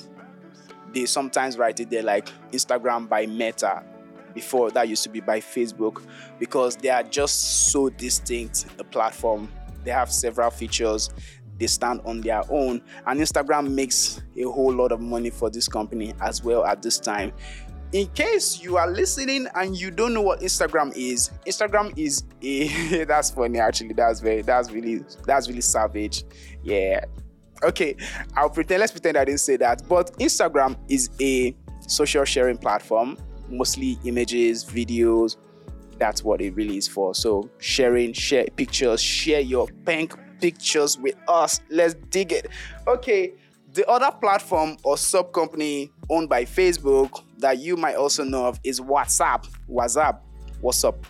they 0.92 1.06
sometimes 1.06 1.56
write 1.56 1.80
it 1.80 1.90
there 1.90 2.02
like 2.02 2.28
Instagram 2.50 3.08
by 3.08 3.26
Meta. 3.26 3.84
Before 4.34 4.70
that 4.70 4.88
used 4.88 5.02
to 5.02 5.10
be 5.10 5.20
by 5.20 5.40
Facebook, 5.40 6.02
because 6.38 6.76
they 6.76 6.88
are 6.88 7.02
just 7.02 7.70
so 7.70 7.90
distinct 7.90 8.64
a 8.78 8.84
platform. 8.84 9.52
They 9.84 9.90
have 9.90 10.10
several 10.10 10.50
features. 10.50 11.10
They 11.58 11.66
stand 11.66 12.00
on 12.06 12.22
their 12.22 12.42
own, 12.50 12.80
and 13.06 13.20
Instagram 13.20 13.70
makes 13.70 14.22
a 14.36 14.44
whole 14.44 14.72
lot 14.72 14.90
of 14.90 15.00
money 15.00 15.28
for 15.28 15.50
this 15.50 15.68
company 15.68 16.14
as 16.22 16.42
well 16.42 16.64
at 16.64 16.80
this 16.80 16.98
time 16.98 17.32
in 17.92 18.06
case 18.08 18.62
you 18.62 18.78
are 18.78 18.90
listening 18.90 19.46
and 19.54 19.76
you 19.78 19.90
don't 19.90 20.14
know 20.14 20.22
what 20.22 20.40
Instagram 20.40 20.92
is, 20.96 21.30
Instagram 21.46 21.96
is 21.96 22.24
a 22.42 23.04
that's 23.04 23.30
funny 23.30 23.58
actually. 23.58 23.92
That's 23.92 24.20
very 24.20 24.42
that's 24.42 24.70
really 24.70 25.04
that's 25.26 25.48
really 25.48 25.60
savage. 25.60 26.24
Yeah. 26.62 27.04
Okay, 27.62 27.94
I'll 28.34 28.50
pretend 28.50 28.80
let's 28.80 28.92
pretend 28.92 29.16
I 29.16 29.24
didn't 29.24 29.40
say 29.40 29.56
that. 29.58 29.86
But 29.88 30.12
Instagram 30.18 30.76
is 30.88 31.10
a 31.20 31.54
social 31.86 32.24
sharing 32.24 32.56
platform, 32.56 33.16
mostly 33.48 33.98
images, 34.04 34.64
videos. 34.64 35.36
That's 35.98 36.24
what 36.24 36.40
it 36.40 36.54
really 36.54 36.78
is 36.78 36.88
for. 36.88 37.14
So 37.14 37.48
sharing, 37.58 38.14
share 38.14 38.46
pictures, 38.56 39.00
share 39.00 39.40
your 39.40 39.68
pink 39.84 40.16
pictures 40.40 40.98
with 40.98 41.14
us. 41.28 41.60
Let's 41.68 41.94
dig 41.94 42.32
it. 42.32 42.48
Okay, 42.88 43.34
the 43.72 43.88
other 43.88 44.10
platform 44.10 44.76
or 44.82 44.96
sub 44.96 45.32
company 45.32 45.92
owned 46.12 46.28
by 46.28 46.44
Facebook 46.44 47.22
that 47.38 47.58
you 47.58 47.76
might 47.76 47.96
also 47.96 48.22
know 48.22 48.46
of 48.46 48.60
is 48.62 48.80
WhatsApp. 48.80 49.48
WhatsApp. 49.68 50.20
What's 50.60 50.84
up? 50.84 51.06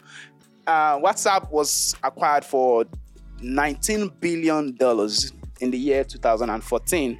Uh, 0.67 0.99
WhatsApp 1.01 1.51
was 1.51 1.97
acquired 2.05 2.45
for 2.45 2.85
19 3.41 4.13
billion 4.21 4.77
dollars 4.77 5.33
in 5.61 5.71
the 5.73 5.79
year 5.79 6.05
2014 6.05 7.19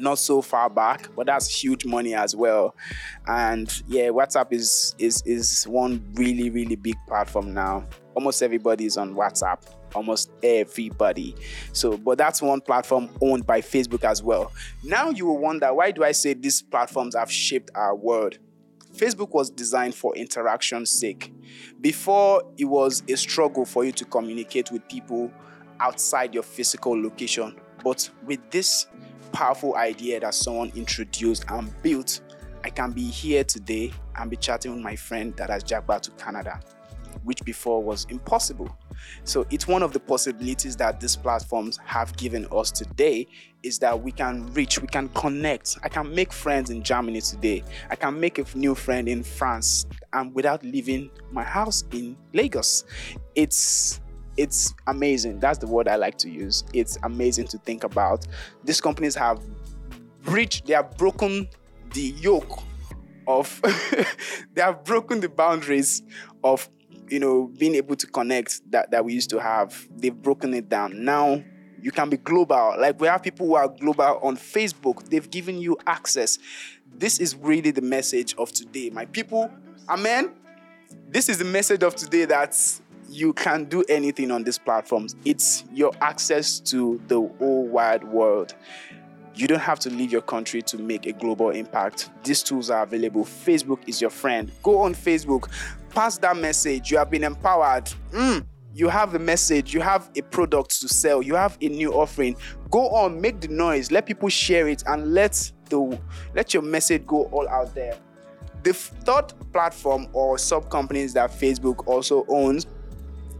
not 0.00 0.18
so 0.18 0.40
far 0.40 0.70
back, 0.70 1.08
but 1.14 1.26
that's 1.26 1.62
huge 1.62 1.84
money 1.84 2.14
as 2.14 2.34
well. 2.34 2.74
And 3.26 3.70
yeah, 3.86 4.08
WhatsApp 4.08 4.52
is 4.52 4.94
is 4.98 5.22
is 5.26 5.64
one 5.68 6.02
really 6.14 6.50
really 6.50 6.76
big 6.76 6.96
platform 7.06 7.52
now. 7.52 7.86
Almost 8.14 8.42
everybody 8.42 8.86
is 8.86 8.96
on 8.96 9.14
WhatsApp. 9.14 9.62
Almost 9.94 10.30
everybody. 10.42 11.34
So, 11.72 11.96
but 11.96 12.18
that's 12.18 12.40
one 12.40 12.60
platform 12.60 13.10
owned 13.20 13.46
by 13.46 13.60
Facebook 13.60 14.04
as 14.04 14.22
well. 14.22 14.52
Now 14.84 15.10
you 15.10 15.26
will 15.26 15.38
wonder 15.38 15.72
why 15.74 15.90
do 15.90 16.04
I 16.04 16.12
say 16.12 16.34
these 16.34 16.62
platforms 16.62 17.14
have 17.14 17.30
shaped 17.30 17.70
our 17.74 17.94
world? 17.94 18.38
Facebook 18.94 19.30
was 19.30 19.50
designed 19.50 19.94
for 19.94 20.14
interaction's 20.16 20.90
sake. 20.90 21.32
Before, 21.80 22.42
it 22.58 22.64
was 22.64 23.02
a 23.08 23.16
struggle 23.16 23.64
for 23.64 23.84
you 23.84 23.92
to 23.92 24.04
communicate 24.04 24.70
with 24.70 24.86
people 24.88 25.30
outside 25.78 26.34
your 26.34 26.42
physical 26.42 27.00
location. 27.00 27.56
But 27.82 28.10
with 28.24 28.40
this 28.50 28.86
powerful 29.32 29.76
idea 29.76 30.20
that 30.20 30.34
someone 30.34 30.72
introduced 30.74 31.44
and 31.48 31.72
built, 31.82 32.20
I 32.62 32.70
can 32.70 32.92
be 32.92 33.04
here 33.04 33.44
today 33.44 33.92
and 34.16 34.30
be 34.30 34.36
chatting 34.36 34.72
with 34.72 34.82
my 34.82 34.96
friend 34.96 35.34
that 35.36 35.50
has 35.50 35.62
jacked 35.62 36.02
to 36.04 36.10
Canada, 36.12 36.60
which 37.24 37.42
before 37.44 37.82
was 37.82 38.06
impossible. 38.10 38.76
So 39.24 39.46
it's 39.50 39.66
one 39.66 39.82
of 39.82 39.92
the 39.92 40.00
possibilities 40.00 40.76
that 40.76 41.00
these 41.00 41.16
platforms 41.16 41.78
have 41.84 42.16
given 42.16 42.46
us 42.52 42.70
today 42.70 43.26
is 43.62 43.78
that 43.80 44.02
we 44.02 44.12
can 44.12 44.52
reach, 44.52 44.80
we 44.80 44.88
can 44.88 45.08
connect. 45.10 45.78
I 45.82 45.88
can 45.88 46.14
make 46.14 46.32
friends 46.32 46.70
in 46.70 46.82
Germany 46.82 47.20
today. 47.20 47.62
I 47.90 47.96
can 47.96 48.18
make 48.18 48.38
a 48.38 48.44
new 48.56 48.74
friend 48.74 49.08
in 49.08 49.22
France 49.22 49.86
and 50.12 50.34
without 50.34 50.62
leaving 50.64 51.10
my 51.30 51.44
house 51.44 51.84
in 51.92 52.16
Lagos. 52.32 52.84
It's 53.34 54.00
it's 54.36 54.74
amazing. 54.86 55.38
That's 55.40 55.58
the 55.58 55.66
word 55.66 55.86
I 55.86 55.96
like 55.96 56.16
to 56.18 56.30
use. 56.30 56.64
It's 56.72 56.96
amazing 57.02 57.48
to 57.48 57.58
think 57.58 57.84
about. 57.84 58.26
These 58.64 58.80
companies 58.80 59.14
have 59.16 59.42
breached, 60.22 60.66
they 60.66 60.72
have 60.74 60.96
broken 60.96 61.48
the 61.92 62.14
yoke 62.20 62.62
of, 63.26 63.60
they 64.54 64.62
have 64.62 64.84
broken 64.84 65.20
the 65.20 65.28
boundaries 65.28 66.02
of, 66.42 66.68
you 67.10 67.18
know, 67.18 67.50
being 67.58 67.74
able 67.74 67.96
to 67.96 68.06
connect 68.06 68.70
that, 68.70 68.90
that 68.90 69.04
we 69.04 69.12
used 69.12 69.30
to 69.30 69.40
have. 69.40 69.88
They've 69.96 70.14
broken 70.14 70.54
it 70.54 70.68
down. 70.68 71.04
Now 71.04 71.42
you 71.82 71.90
can 71.90 72.08
be 72.08 72.16
global. 72.16 72.74
Like 72.78 73.00
we 73.00 73.08
have 73.08 73.22
people 73.22 73.46
who 73.46 73.54
are 73.54 73.68
global 73.68 74.20
on 74.22 74.36
Facebook, 74.36 75.08
they've 75.08 75.28
given 75.30 75.58
you 75.58 75.76
access. 75.86 76.38
This 76.96 77.18
is 77.18 77.36
really 77.36 77.70
the 77.70 77.82
message 77.82 78.34
of 78.36 78.52
today. 78.52 78.90
My 78.90 79.06
people, 79.06 79.50
amen. 79.88 80.32
This 81.08 81.28
is 81.28 81.38
the 81.38 81.44
message 81.44 81.82
of 81.82 81.96
today 81.96 82.24
that 82.26 82.56
you 83.08 83.32
can 83.32 83.64
do 83.64 83.82
anything 83.88 84.30
on 84.30 84.44
these 84.44 84.58
platforms. 84.58 85.16
It's 85.24 85.64
your 85.72 85.92
access 86.00 86.60
to 86.60 87.00
the 87.08 87.20
whole 87.38 87.66
wide 87.66 88.04
world. 88.04 88.54
You 89.34 89.46
don't 89.46 89.60
have 89.60 89.78
to 89.80 89.90
leave 89.90 90.12
your 90.12 90.22
country 90.22 90.60
to 90.62 90.78
make 90.78 91.06
a 91.06 91.12
global 91.12 91.50
impact. 91.50 92.10
These 92.24 92.42
tools 92.42 92.68
are 92.68 92.82
available. 92.82 93.24
Facebook 93.24 93.78
is 93.86 94.00
your 94.00 94.10
friend. 94.10 94.50
Go 94.62 94.78
on 94.80 94.94
Facebook, 94.94 95.48
pass 95.90 96.18
that 96.18 96.36
message. 96.36 96.90
You 96.90 96.98
have 96.98 97.10
been 97.10 97.24
empowered. 97.24 97.92
Mm, 98.12 98.46
you 98.72 98.88
have 98.88 99.14
a 99.14 99.18
message, 99.18 99.74
you 99.74 99.80
have 99.80 100.10
a 100.16 100.22
product 100.22 100.80
to 100.80 100.88
sell, 100.88 101.22
you 101.22 101.34
have 101.34 101.58
a 101.60 101.68
new 101.68 101.92
offering. 101.92 102.36
Go 102.70 102.88
on, 102.90 103.20
make 103.20 103.40
the 103.40 103.48
noise, 103.48 103.90
let 103.90 104.06
people 104.06 104.28
share 104.28 104.68
it, 104.68 104.84
and 104.86 105.12
let 105.12 105.52
the 105.68 105.98
let 106.34 106.54
your 106.54 106.62
message 106.62 107.06
go 107.06 107.24
all 107.26 107.48
out 107.48 107.74
there. 107.74 107.96
The 108.62 108.72
third 108.72 109.32
platform 109.52 110.08
or 110.12 110.38
sub 110.38 110.70
companies 110.70 111.12
that 111.14 111.30
Facebook 111.30 111.86
also 111.86 112.24
owns 112.28 112.66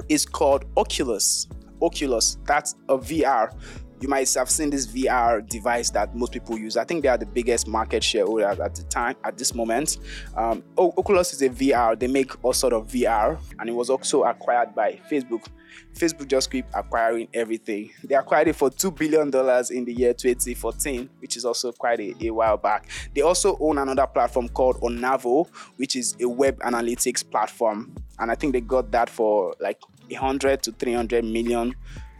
is 0.08 0.26
called 0.26 0.64
Oculus. 0.76 1.46
Oculus, 1.82 2.38
that's 2.44 2.74
a 2.88 2.98
VR. 2.98 3.52
You 4.00 4.08
might 4.08 4.32
have 4.34 4.48
seen 4.48 4.70
this 4.70 4.86
VR 4.86 5.46
device 5.46 5.90
that 5.90 6.16
most 6.16 6.32
people 6.32 6.58
use. 6.58 6.78
I 6.78 6.84
think 6.84 7.02
they 7.02 7.08
are 7.08 7.18
the 7.18 7.26
biggest 7.26 7.68
market 7.68 8.02
shareholder 8.02 8.46
at 8.46 8.74
the 8.74 8.82
time, 8.84 9.14
at 9.24 9.36
this 9.36 9.54
moment. 9.54 9.98
Um, 10.34 10.64
Oculus 10.78 11.34
is 11.34 11.42
a 11.42 11.50
VR. 11.50 11.98
They 11.98 12.06
make 12.06 12.42
all 12.42 12.54
sort 12.54 12.72
of 12.72 12.88
VR, 12.88 13.38
and 13.58 13.68
it 13.68 13.72
was 13.72 13.90
also 13.90 14.24
acquired 14.24 14.74
by 14.74 14.98
Facebook. 15.10 15.46
Facebook 15.94 16.28
just 16.28 16.50
keep 16.50 16.64
acquiring 16.72 17.28
everything. 17.34 17.90
They 18.04 18.14
acquired 18.14 18.48
it 18.48 18.56
for 18.56 18.70
$2 18.70 18.96
billion 18.96 19.26
in 19.70 19.84
the 19.84 19.92
year 19.92 20.14
2014, 20.14 21.10
which 21.18 21.36
is 21.36 21.44
also 21.44 21.70
quite 21.72 22.00
a, 22.00 22.14
a 22.22 22.30
while 22.30 22.56
back. 22.56 22.88
They 23.14 23.20
also 23.20 23.58
own 23.60 23.78
another 23.78 24.06
platform 24.06 24.48
called 24.48 24.80
Onavo, 24.80 25.46
which 25.76 25.96
is 25.96 26.16
a 26.20 26.28
web 26.28 26.58
analytics 26.60 27.28
platform. 27.28 27.94
And 28.18 28.30
I 28.30 28.34
think 28.34 28.52
they 28.52 28.60
got 28.60 28.90
that 28.92 29.10
for 29.10 29.54
like 29.60 29.80
100 30.08 30.62
to 30.64 30.72
300 30.72 31.24
million. 31.24 31.74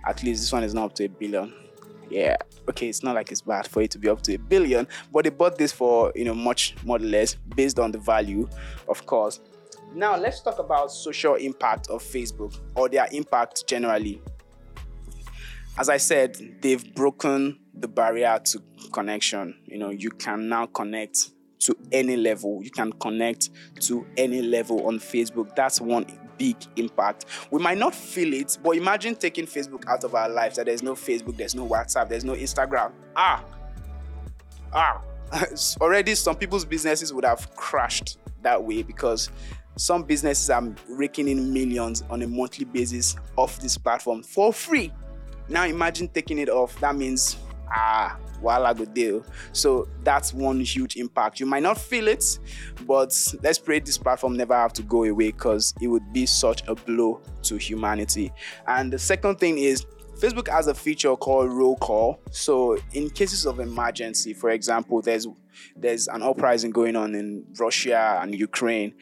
At 0.06 0.22
least 0.22 0.42
this 0.42 0.52
one 0.52 0.64
is 0.64 0.74
not 0.74 0.84
up 0.84 0.94
to 0.96 1.04
a 1.04 1.08
billion. 1.08 1.52
Yeah, 2.10 2.36
okay, 2.68 2.88
it's 2.88 3.02
not 3.04 3.14
like 3.14 3.30
it's 3.30 3.42
bad 3.42 3.68
for 3.68 3.82
it 3.82 3.90
to 3.92 3.98
be 3.98 4.08
up 4.08 4.20
to 4.22 4.34
a 4.34 4.38
billion, 4.38 4.88
but 5.12 5.24
they 5.24 5.30
bought 5.30 5.56
this 5.56 5.72
for 5.72 6.12
you 6.16 6.24
know 6.24 6.34
much 6.34 6.74
more 6.84 6.96
or 6.96 7.00
less 7.00 7.36
based 7.54 7.78
on 7.78 7.92
the 7.92 7.98
value, 7.98 8.48
of 8.88 9.06
course. 9.06 9.40
Now 9.94 10.16
let's 10.16 10.40
talk 10.40 10.58
about 10.58 10.90
social 10.92 11.34
impact 11.36 11.88
of 11.88 12.02
Facebook 12.02 12.58
or 12.74 12.88
their 12.88 13.06
impact 13.12 13.66
generally. 13.66 14.20
As 15.78 15.88
I 15.88 15.96
said, 15.96 16.36
they've 16.60 16.94
broken 16.94 17.58
the 17.74 17.88
barrier 17.88 18.40
to 18.44 18.62
connection. 18.92 19.56
You 19.66 19.78
know, 19.78 19.90
you 19.90 20.10
can 20.10 20.48
now 20.48 20.66
connect 20.66 21.30
to 21.60 21.76
any 21.92 22.16
level. 22.16 22.60
You 22.62 22.70
can 22.70 22.92
connect 22.92 23.50
to 23.80 24.06
any 24.16 24.42
level 24.42 24.86
on 24.86 24.98
Facebook. 24.98 25.54
That's 25.54 25.80
one 25.80 26.06
big 26.40 26.56
impact. 26.76 27.26
We 27.50 27.60
might 27.60 27.76
not 27.76 27.94
feel 27.94 28.32
it, 28.32 28.56
but 28.64 28.70
imagine 28.70 29.14
taking 29.14 29.44
Facebook 29.44 29.86
out 29.86 30.04
of 30.04 30.14
our 30.14 30.30
lives 30.30 30.56
that 30.56 30.64
there's 30.64 30.82
no 30.82 30.94
Facebook, 30.94 31.36
there's 31.36 31.54
no 31.54 31.68
WhatsApp, 31.68 32.08
there's 32.08 32.24
no 32.24 32.32
Instagram. 32.32 32.92
Ah, 33.14 33.44
ah. 34.72 35.02
Already, 35.80 36.14
some 36.14 36.34
people's 36.34 36.64
businesses 36.64 37.12
would 37.12 37.26
have 37.26 37.54
crashed 37.54 38.16
that 38.42 38.60
way 38.64 38.82
because 38.82 39.30
some 39.76 40.02
businesses 40.02 40.48
are 40.48 40.66
raking 40.88 41.28
in 41.28 41.52
millions 41.52 42.02
on 42.08 42.22
a 42.22 42.26
monthly 42.26 42.64
basis 42.64 43.16
off 43.36 43.60
this 43.60 43.76
platform 43.76 44.22
for 44.22 44.50
free. 44.50 44.90
Now 45.48 45.66
imagine 45.66 46.08
taking 46.08 46.38
it 46.38 46.48
off. 46.48 46.78
That 46.80 46.96
means 46.96 47.36
ah 47.70 48.16
while 48.40 48.72
go 48.74 48.84
deal. 48.84 49.24
Oh. 49.24 49.32
So 49.52 49.88
that's 50.02 50.32
one 50.32 50.60
huge 50.60 50.96
impact. 50.96 51.40
You 51.40 51.46
might 51.46 51.62
not 51.62 51.78
feel 51.78 52.08
it, 52.08 52.38
but 52.86 53.16
let's 53.42 53.58
pray 53.58 53.80
this 53.80 53.98
platform 53.98 54.36
never 54.36 54.54
have 54.54 54.72
to 54.74 54.82
go 54.82 55.04
away 55.04 55.30
because 55.30 55.74
it 55.80 55.88
would 55.88 56.12
be 56.12 56.26
such 56.26 56.66
a 56.68 56.74
blow 56.74 57.20
to 57.42 57.56
humanity. 57.56 58.32
And 58.66 58.92
the 58.92 58.98
second 58.98 59.38
thing 59.38 59.58
is 59.58 59.86
Facebook 60.20 60.48
has 60.48 60.66
a 60.66 60.74
feature 60.74 61.16
called 61.16 61.50
roll 61.50 61.76
call. 61.76 62.20
So 62.30 62.76
in 62.92 63.08
cases 63.08 63.46
of 63.46 63.58
emergency, 63.58 64.34
for 64.34 64.50
example, 64.50 65.00
there's 65.00 65.26
there's 65.76 66.08
an 66.08 66.22
uprising 66.22 66.70
going 66.70 66.94
on 66.94 67.14
in 67.14 67.44
Russia 67.58 68.18
and 68.22 68.34
Ukraine. 68.34 68.94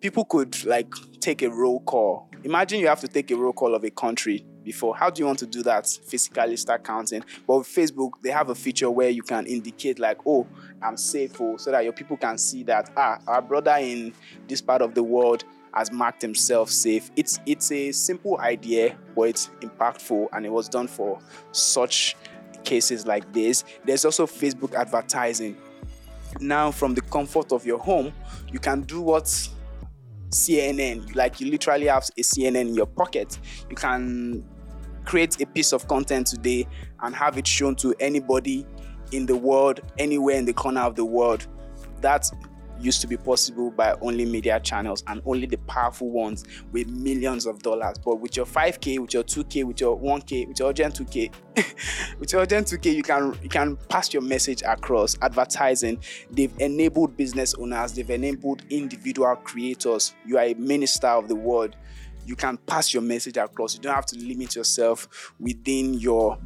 People 0.00 0.24
could 0.26 0.64
like 0.66 0.92
take 1.20 1.42
a 1.42 1.50
roll 1.50 1.80
call. 1.80 2.30
Imagine 2.44 2.80
you 2.80 2.88
have 2.88 3.00
to 3.00 3.08
take 3.08 3.30
a 3.30 3.36
roll 3.36 3.52
call 3.52 3.74
of 3.74 3.84
a 3.84 3.90
country 3.90 4.44
before. 4.66 4.94
How 4.94 5.08
do 5.08 5.22
you 5.22 5.26
want 5.26 5.38
to 5.38 5.46
do 5.46 5.62
that 5.62 5.86
physically? 5.86 6.56
Start 6.56 6.84
counting. 6.84 7.24
But 7.46 7.58
with 7.58 7.68
Facebook, 7.68 8.10
they 8.20 8.30
have 8.30 8.50
a 8.50 8.54
feature 8.54 8.90
where 8.90 9.08
you 9.08 9.22
can 9.22 9.46
indicate 9.46 9.98
like, 9.98 10.18
oh, 10.26 10.46
I'm 10.82 10.98
safe, 10.98 11.40
oh, 11.40 11.56
so 11.56 11.70
that 11.70 11.84
your 11.84 11.94
people 11.94 12.18
can 12.18 12.36
see 12.36 12.62
that 12.64 12.90
ah, 12.98 13.18
our 13.26 13.40
brother 13.40 13.76
in 13.78 14.12
this 14.48 14.60
part 14.60 14.82
of 14.82 14.94
the 14.94 15.02
world 15.02 15.44
has 15.72 15.90
marked 15.90 16.20
himself 16.20 16.70
safe. 16.70 17.10
It's 17.16 17.38
it's 17.46 17.70
a 17.72 17.92
simple 17.92 18.38
idea, 18.38 18.96
but 19.14 19.22
it's 19.22 19.50
impactful, 19.60 20.28
and 20.32 20.44
it 20.44 20.50
was 20.52 20.68
done 20.68 20.88
for 20.88 21.18
such 21.52 22.16
cases 22.64 23.06
like 23.06 23.32
this. 23.32 23.64
There's 23.84 24.04
also 24.04 24.26
Facebook 24.26 24.74
advertising. 24.74 25.56
Now, 26.40 26.70
from 26.70 26.94
the 26.94 27.00
comfort 27.02 27.52
of 27.52 27.64
your 27.64 27.78
home, 27.78 28.12
you 28.52 28.58
can 28.58 28.82
do 28.82 29.00
what 29.00 29.24
CNN, 30.30 31.14
like 31.14 31.40
you 31.40 31.50
literally 31.50 31.86
have 31.86 32.04
a 32.16 32.22
CNN 32.22 32.68
in 32.68 32.74
your 32.74 32.86
pocket. 32.86 33.38
You 33.70 33.76
can 33.76 34.44
create 35.06 35.40
a 35.40 35.46
piece 35.46 35.72
of 35.72 35.88
content 35.88 36.26
today 36.26 36.66
and 37.00 37.14
have 37.14 37.38
it 37.38 37.46
shown 37.46 37.76
to 37.76 37.94
anybody 38.00 38.66
in 39.12 39.24
the 39.24 39.36
world, 39.36 39.80
anywhere 39.98 40.36
in 40.36 40.44
the 40.44 40.52
corner 40.52 40.82
of 40.82 40.96
the 40.96 41.04
world. 41.04 41.46
That 42.02 42.30
used 42.78 43.00
to 43.00 43.06
be 43.06 43.16
possible 43.16 43.70
by 43.70 43.94
only 44.02 44.24
media 44.24 44.60
channels 44.60 45.02
and 45.06 45.22
only 45.24 45.46
the 45.46 45.56
powerful 45.58 46.10
ones 46.10 46.44
with 46.72 46.88
millions 46.88 47.46
of 47.46 47.62
dollars. 47.62 47.96
But 47.98 48.16
with 48.16 48.36
your 48.36 48.46
5k, 48.46 48.98
with 48.98 49.14
your 49.14 49.22
2k, 49.22 49.64
with 49.64 49.80
your 49.80 49.98
1k, 49.98 50.48
with 50.48 50.58
your 50.58 50.70
urgent 50.70 50.94
2k, 50.94 51.32
with 52.18 52.32
your 52.32 52.42
urgent 52.42 52.66
2k, 52.66 52.94
you 52.94 53.02
can 53.02 53.34
you 53.42 53.48
can 53.48 53.76
pass 53.88 54.12
your 54.12 54.22
message 54.22 54.62
across. 54.66 55.16
Advertising, 55.22 56.02
they've 56.30 56.52
enabled 56.58 57.16
business 57.16 57.54
owners, 57.54 57.92
they've 57.92 58.10
enabled 58.10 58.62
individual 58.70 59.36
creators. 59.36 60.14
You 60.26 60.38
are 60.38 60.44
a 60.44 60.54
minister 60.54 61.08
of 61.08 61.28
the 61.28 61.36
world. 61.36 61.76
You 62.26 62.36
can 62.36 62.56
pass 62.58 62.92
your 62.92 63.02
message 63.02 63.36
across. 63.36 63.74
You 63.74 63.80
don't 63.80 63.94
have 63.94 64.06
to 64.06 64.18
limit 64.18 64.56
yourself 64.56 65.32
within 65.38 65.94
your 65.94 66.38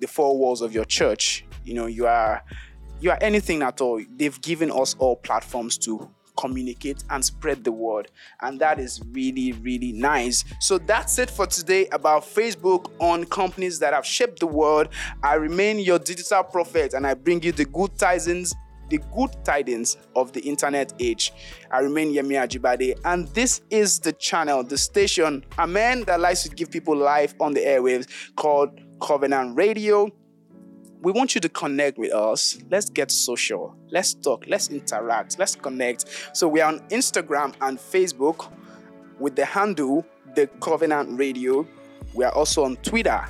the 0.00 0.06
four 0.06 0.36
walls 0.38 0.60
of 0.60 0.72
your 0.74 0.84
church. 0.84 1.44
You 1.64 1.74
know, 1.74 1.86
you 1.86 2.06
are 2.06 2.42
you 3.02 3.10
are 3.10 3.18
anything 3.20 3.62
at 3.62 3.80
all, 3.80 4.00
they've 4.16 4.40
given 4.40 4.70
us 4.70 4.94
all 4.98 5.16
platforms 5.16 5.76
to 5.78 6.08
communicate 6.36 7.04
and 7.10 7.24
spread 7.24 7.64
the 7.64 7.72
word. 7.72 8.10
And 8.40 8.60
that 8.60 8.78
is 8.78 9.02
really, 9.10 9.52
really 9.52 9.92
nice. 9.92 10.44
So 10.60 10.78
that's 10.78 11.18
it 11.18 11.28
for 11.28 11.46
today 11.46 11.88
about 11.88 12.22
Facebook 12.22 12.90
on 13.00 13.24
companies 13.24 13.78
that 13.80 13.92
have 13.92 14.06
shaped 14.06 14.40
the 14.40 14.46
world. 14.46 14.88
I 15.22 15.34
remain 15.34 15.78
your 15.78 15.98
digital 15.98 16.42
prophet 16.44 16.94
and 16.94 17.06
I 17.06 17.14
bring 17.14 17.42
you 17.42 17.52
the 17.52 17.64
good 17.64 17.98
tidings. 17.98 18.54
The 18.92 18.98
good 19.14 19.34
tidings 19.42 19.96
of 20.14 20.34
the 20.34 20.40
internet 20.40 20.92
age. 21.00 21.32
I 21.70 21.78
remain 21.78 22.12
Yemi 22.12 22.34
Ajibade, 22.34 23.00
and 23.06 23.26
this 23.28 23.62
is 23.70 23.98
the 23.98 24.12
channel, 24.12 24.62
the 24.62 24.76
station, 24.76 25.46
a 25.56 25.66
man 25.66 26.02
that 26.02 26.20
likes 26.20 26.42
to 26.42 26.50
give 26.50 26.70
people 26.70 26.94
life 26.94 27.34
on 27.40 27.54
the 27.54 27.60
airwaves 27.60 28.06
called 28.36 28.78
Covenant 29.00 29.56
Radio 29.56 30.10
we 31.00 31.10
want 31.10 31.34
you 31.34 31.40
to 31.40 31.48
connect 31.48 31.98
with 31.98 32.12
us. 32.12 32.58
Let's 32.70 32.88
get 32.88 33.10
social. 33.10 33.74
Let's 33.90 34.14
talk. 34.14 34.44
Let's 34.46 34.68
interact. 34.68 35.36
Let's 35.36 35.56
connect. 35.56 36.04
So 36.32 36.46
we 36.46 36.60
are 36.60 36.68
on 36.72 36.78
Instagram 36.90 37.54
and 37.60 37.76
Facebook 37.76 38.52
with 39.18 39.34
the 39.34 39.44
handle 39.44 40.06
The 40.36 40.46
Covenant 40.60 41.18
Radio. 41.18 41.66
We 42.14 42.24
are 42.24 42.32
also 42.32 42.64
on 42.64 42.76
Twitter 42.76 43.26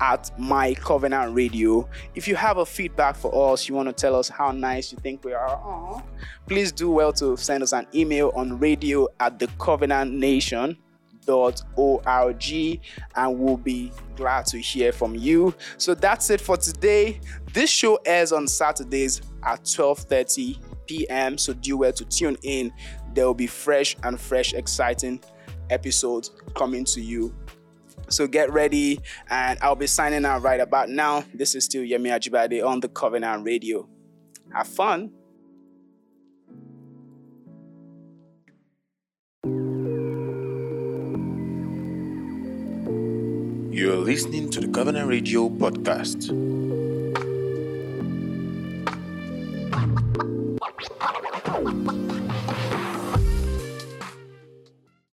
at 0.00 0.30
My 0.38 0.74
Covenant 0.74 1.34
Radio. 1.34 1.88
If 2.14 2.28
you 2.28 2.36
have 2.36 2.58
a 2.58 2.66
feedback 2.66 3.16
for 3.16 3.52
us, 3.52 3.68
you 3.68 3.74
want 3.74 3.88
to 3.88 3.92
tell 3.92 4.14
us 4.14 4.28
how 4.28 4.52
nice 4.52 4.92
you 4.92 4.98
think 4.98 5.24
we 5.24 5.32
are, 5.32 6.02
please 6.46 6.72
do 6.72 6.90
well 6.90 7.12
to 7.14 7.36
send 7.36 7.62
us 7.62 7.72
an 7.72 7.86
email 7.94 8.32
on 8.34 8.58
radio 8.58 9.08
at 9.20 9.38
the 9.38 9.46
Covenant 9.58 10.12
Nation 10.12 10.76
org 11.28 11.60
and 13.16 13.38
we'll 13.38 13.56
be 13.56 13.92
glad 14.16 14.46
to 14.46 14.58
hear 14.58 14.92
from 14.92 15.14
you. 15.14 15.54
So 15.76 15.94
that's 15.94 16.30
it 16.30 16.40
for 16.40 16.56
today. 16.56 17.20
This 17.52 17.70
show 17.70 17.98
airs 18.04 18.32
on 18.32 18.48
Saturdays 18.48 19.22
at 19.42 19.64
12:30 19.64 20.58
p.m. 20.86 21.38
So 21.38 21.52
do 21.52 21.76
well 21.78 21.92
to 21.92 22.04
tune 22.04 22.36
in. 22.42 22.72
There 23.14 23.26
will 23.26 23.34
be 23.34 23.46
fresh 23.46 23.96
and 24.02 24.20
fresh 24.20 24.54
exciting 24.54 25.20
episodes 25.70 26.30
coming 26.54 26.84
to 26.86 27.00
you. 27.00 27.34
So 28.08 28.26
get 28.26 28.52
ready 28.52 29.00
and 29.28 29.58
I'll 29.60 29.76
be 29.76 29.86
signing 29.86 30.24
out 30.24 30.42
right 30.42 30.60
about 30.60 30.88
now. 30.88 31.24
This 31.34 31.54
is 31.54 31.64
still 31.64 31.82
Yemi 31.82 32.08
Ajibade 32.08 32.64
on 32.66 32.80
the 32.80 32.88
Covenant 32.88 33.44
Radio. 33.44 33.88
Have 34.52 34.66
fun. 34.68 35.12
You're 43.70 43.96
listening 43.96 44.50
to 44.50 44.60
the 44.60 44.68
Covenant 44.68 45.08
Radio 45.08 45.48
podcast. 45.48 46.57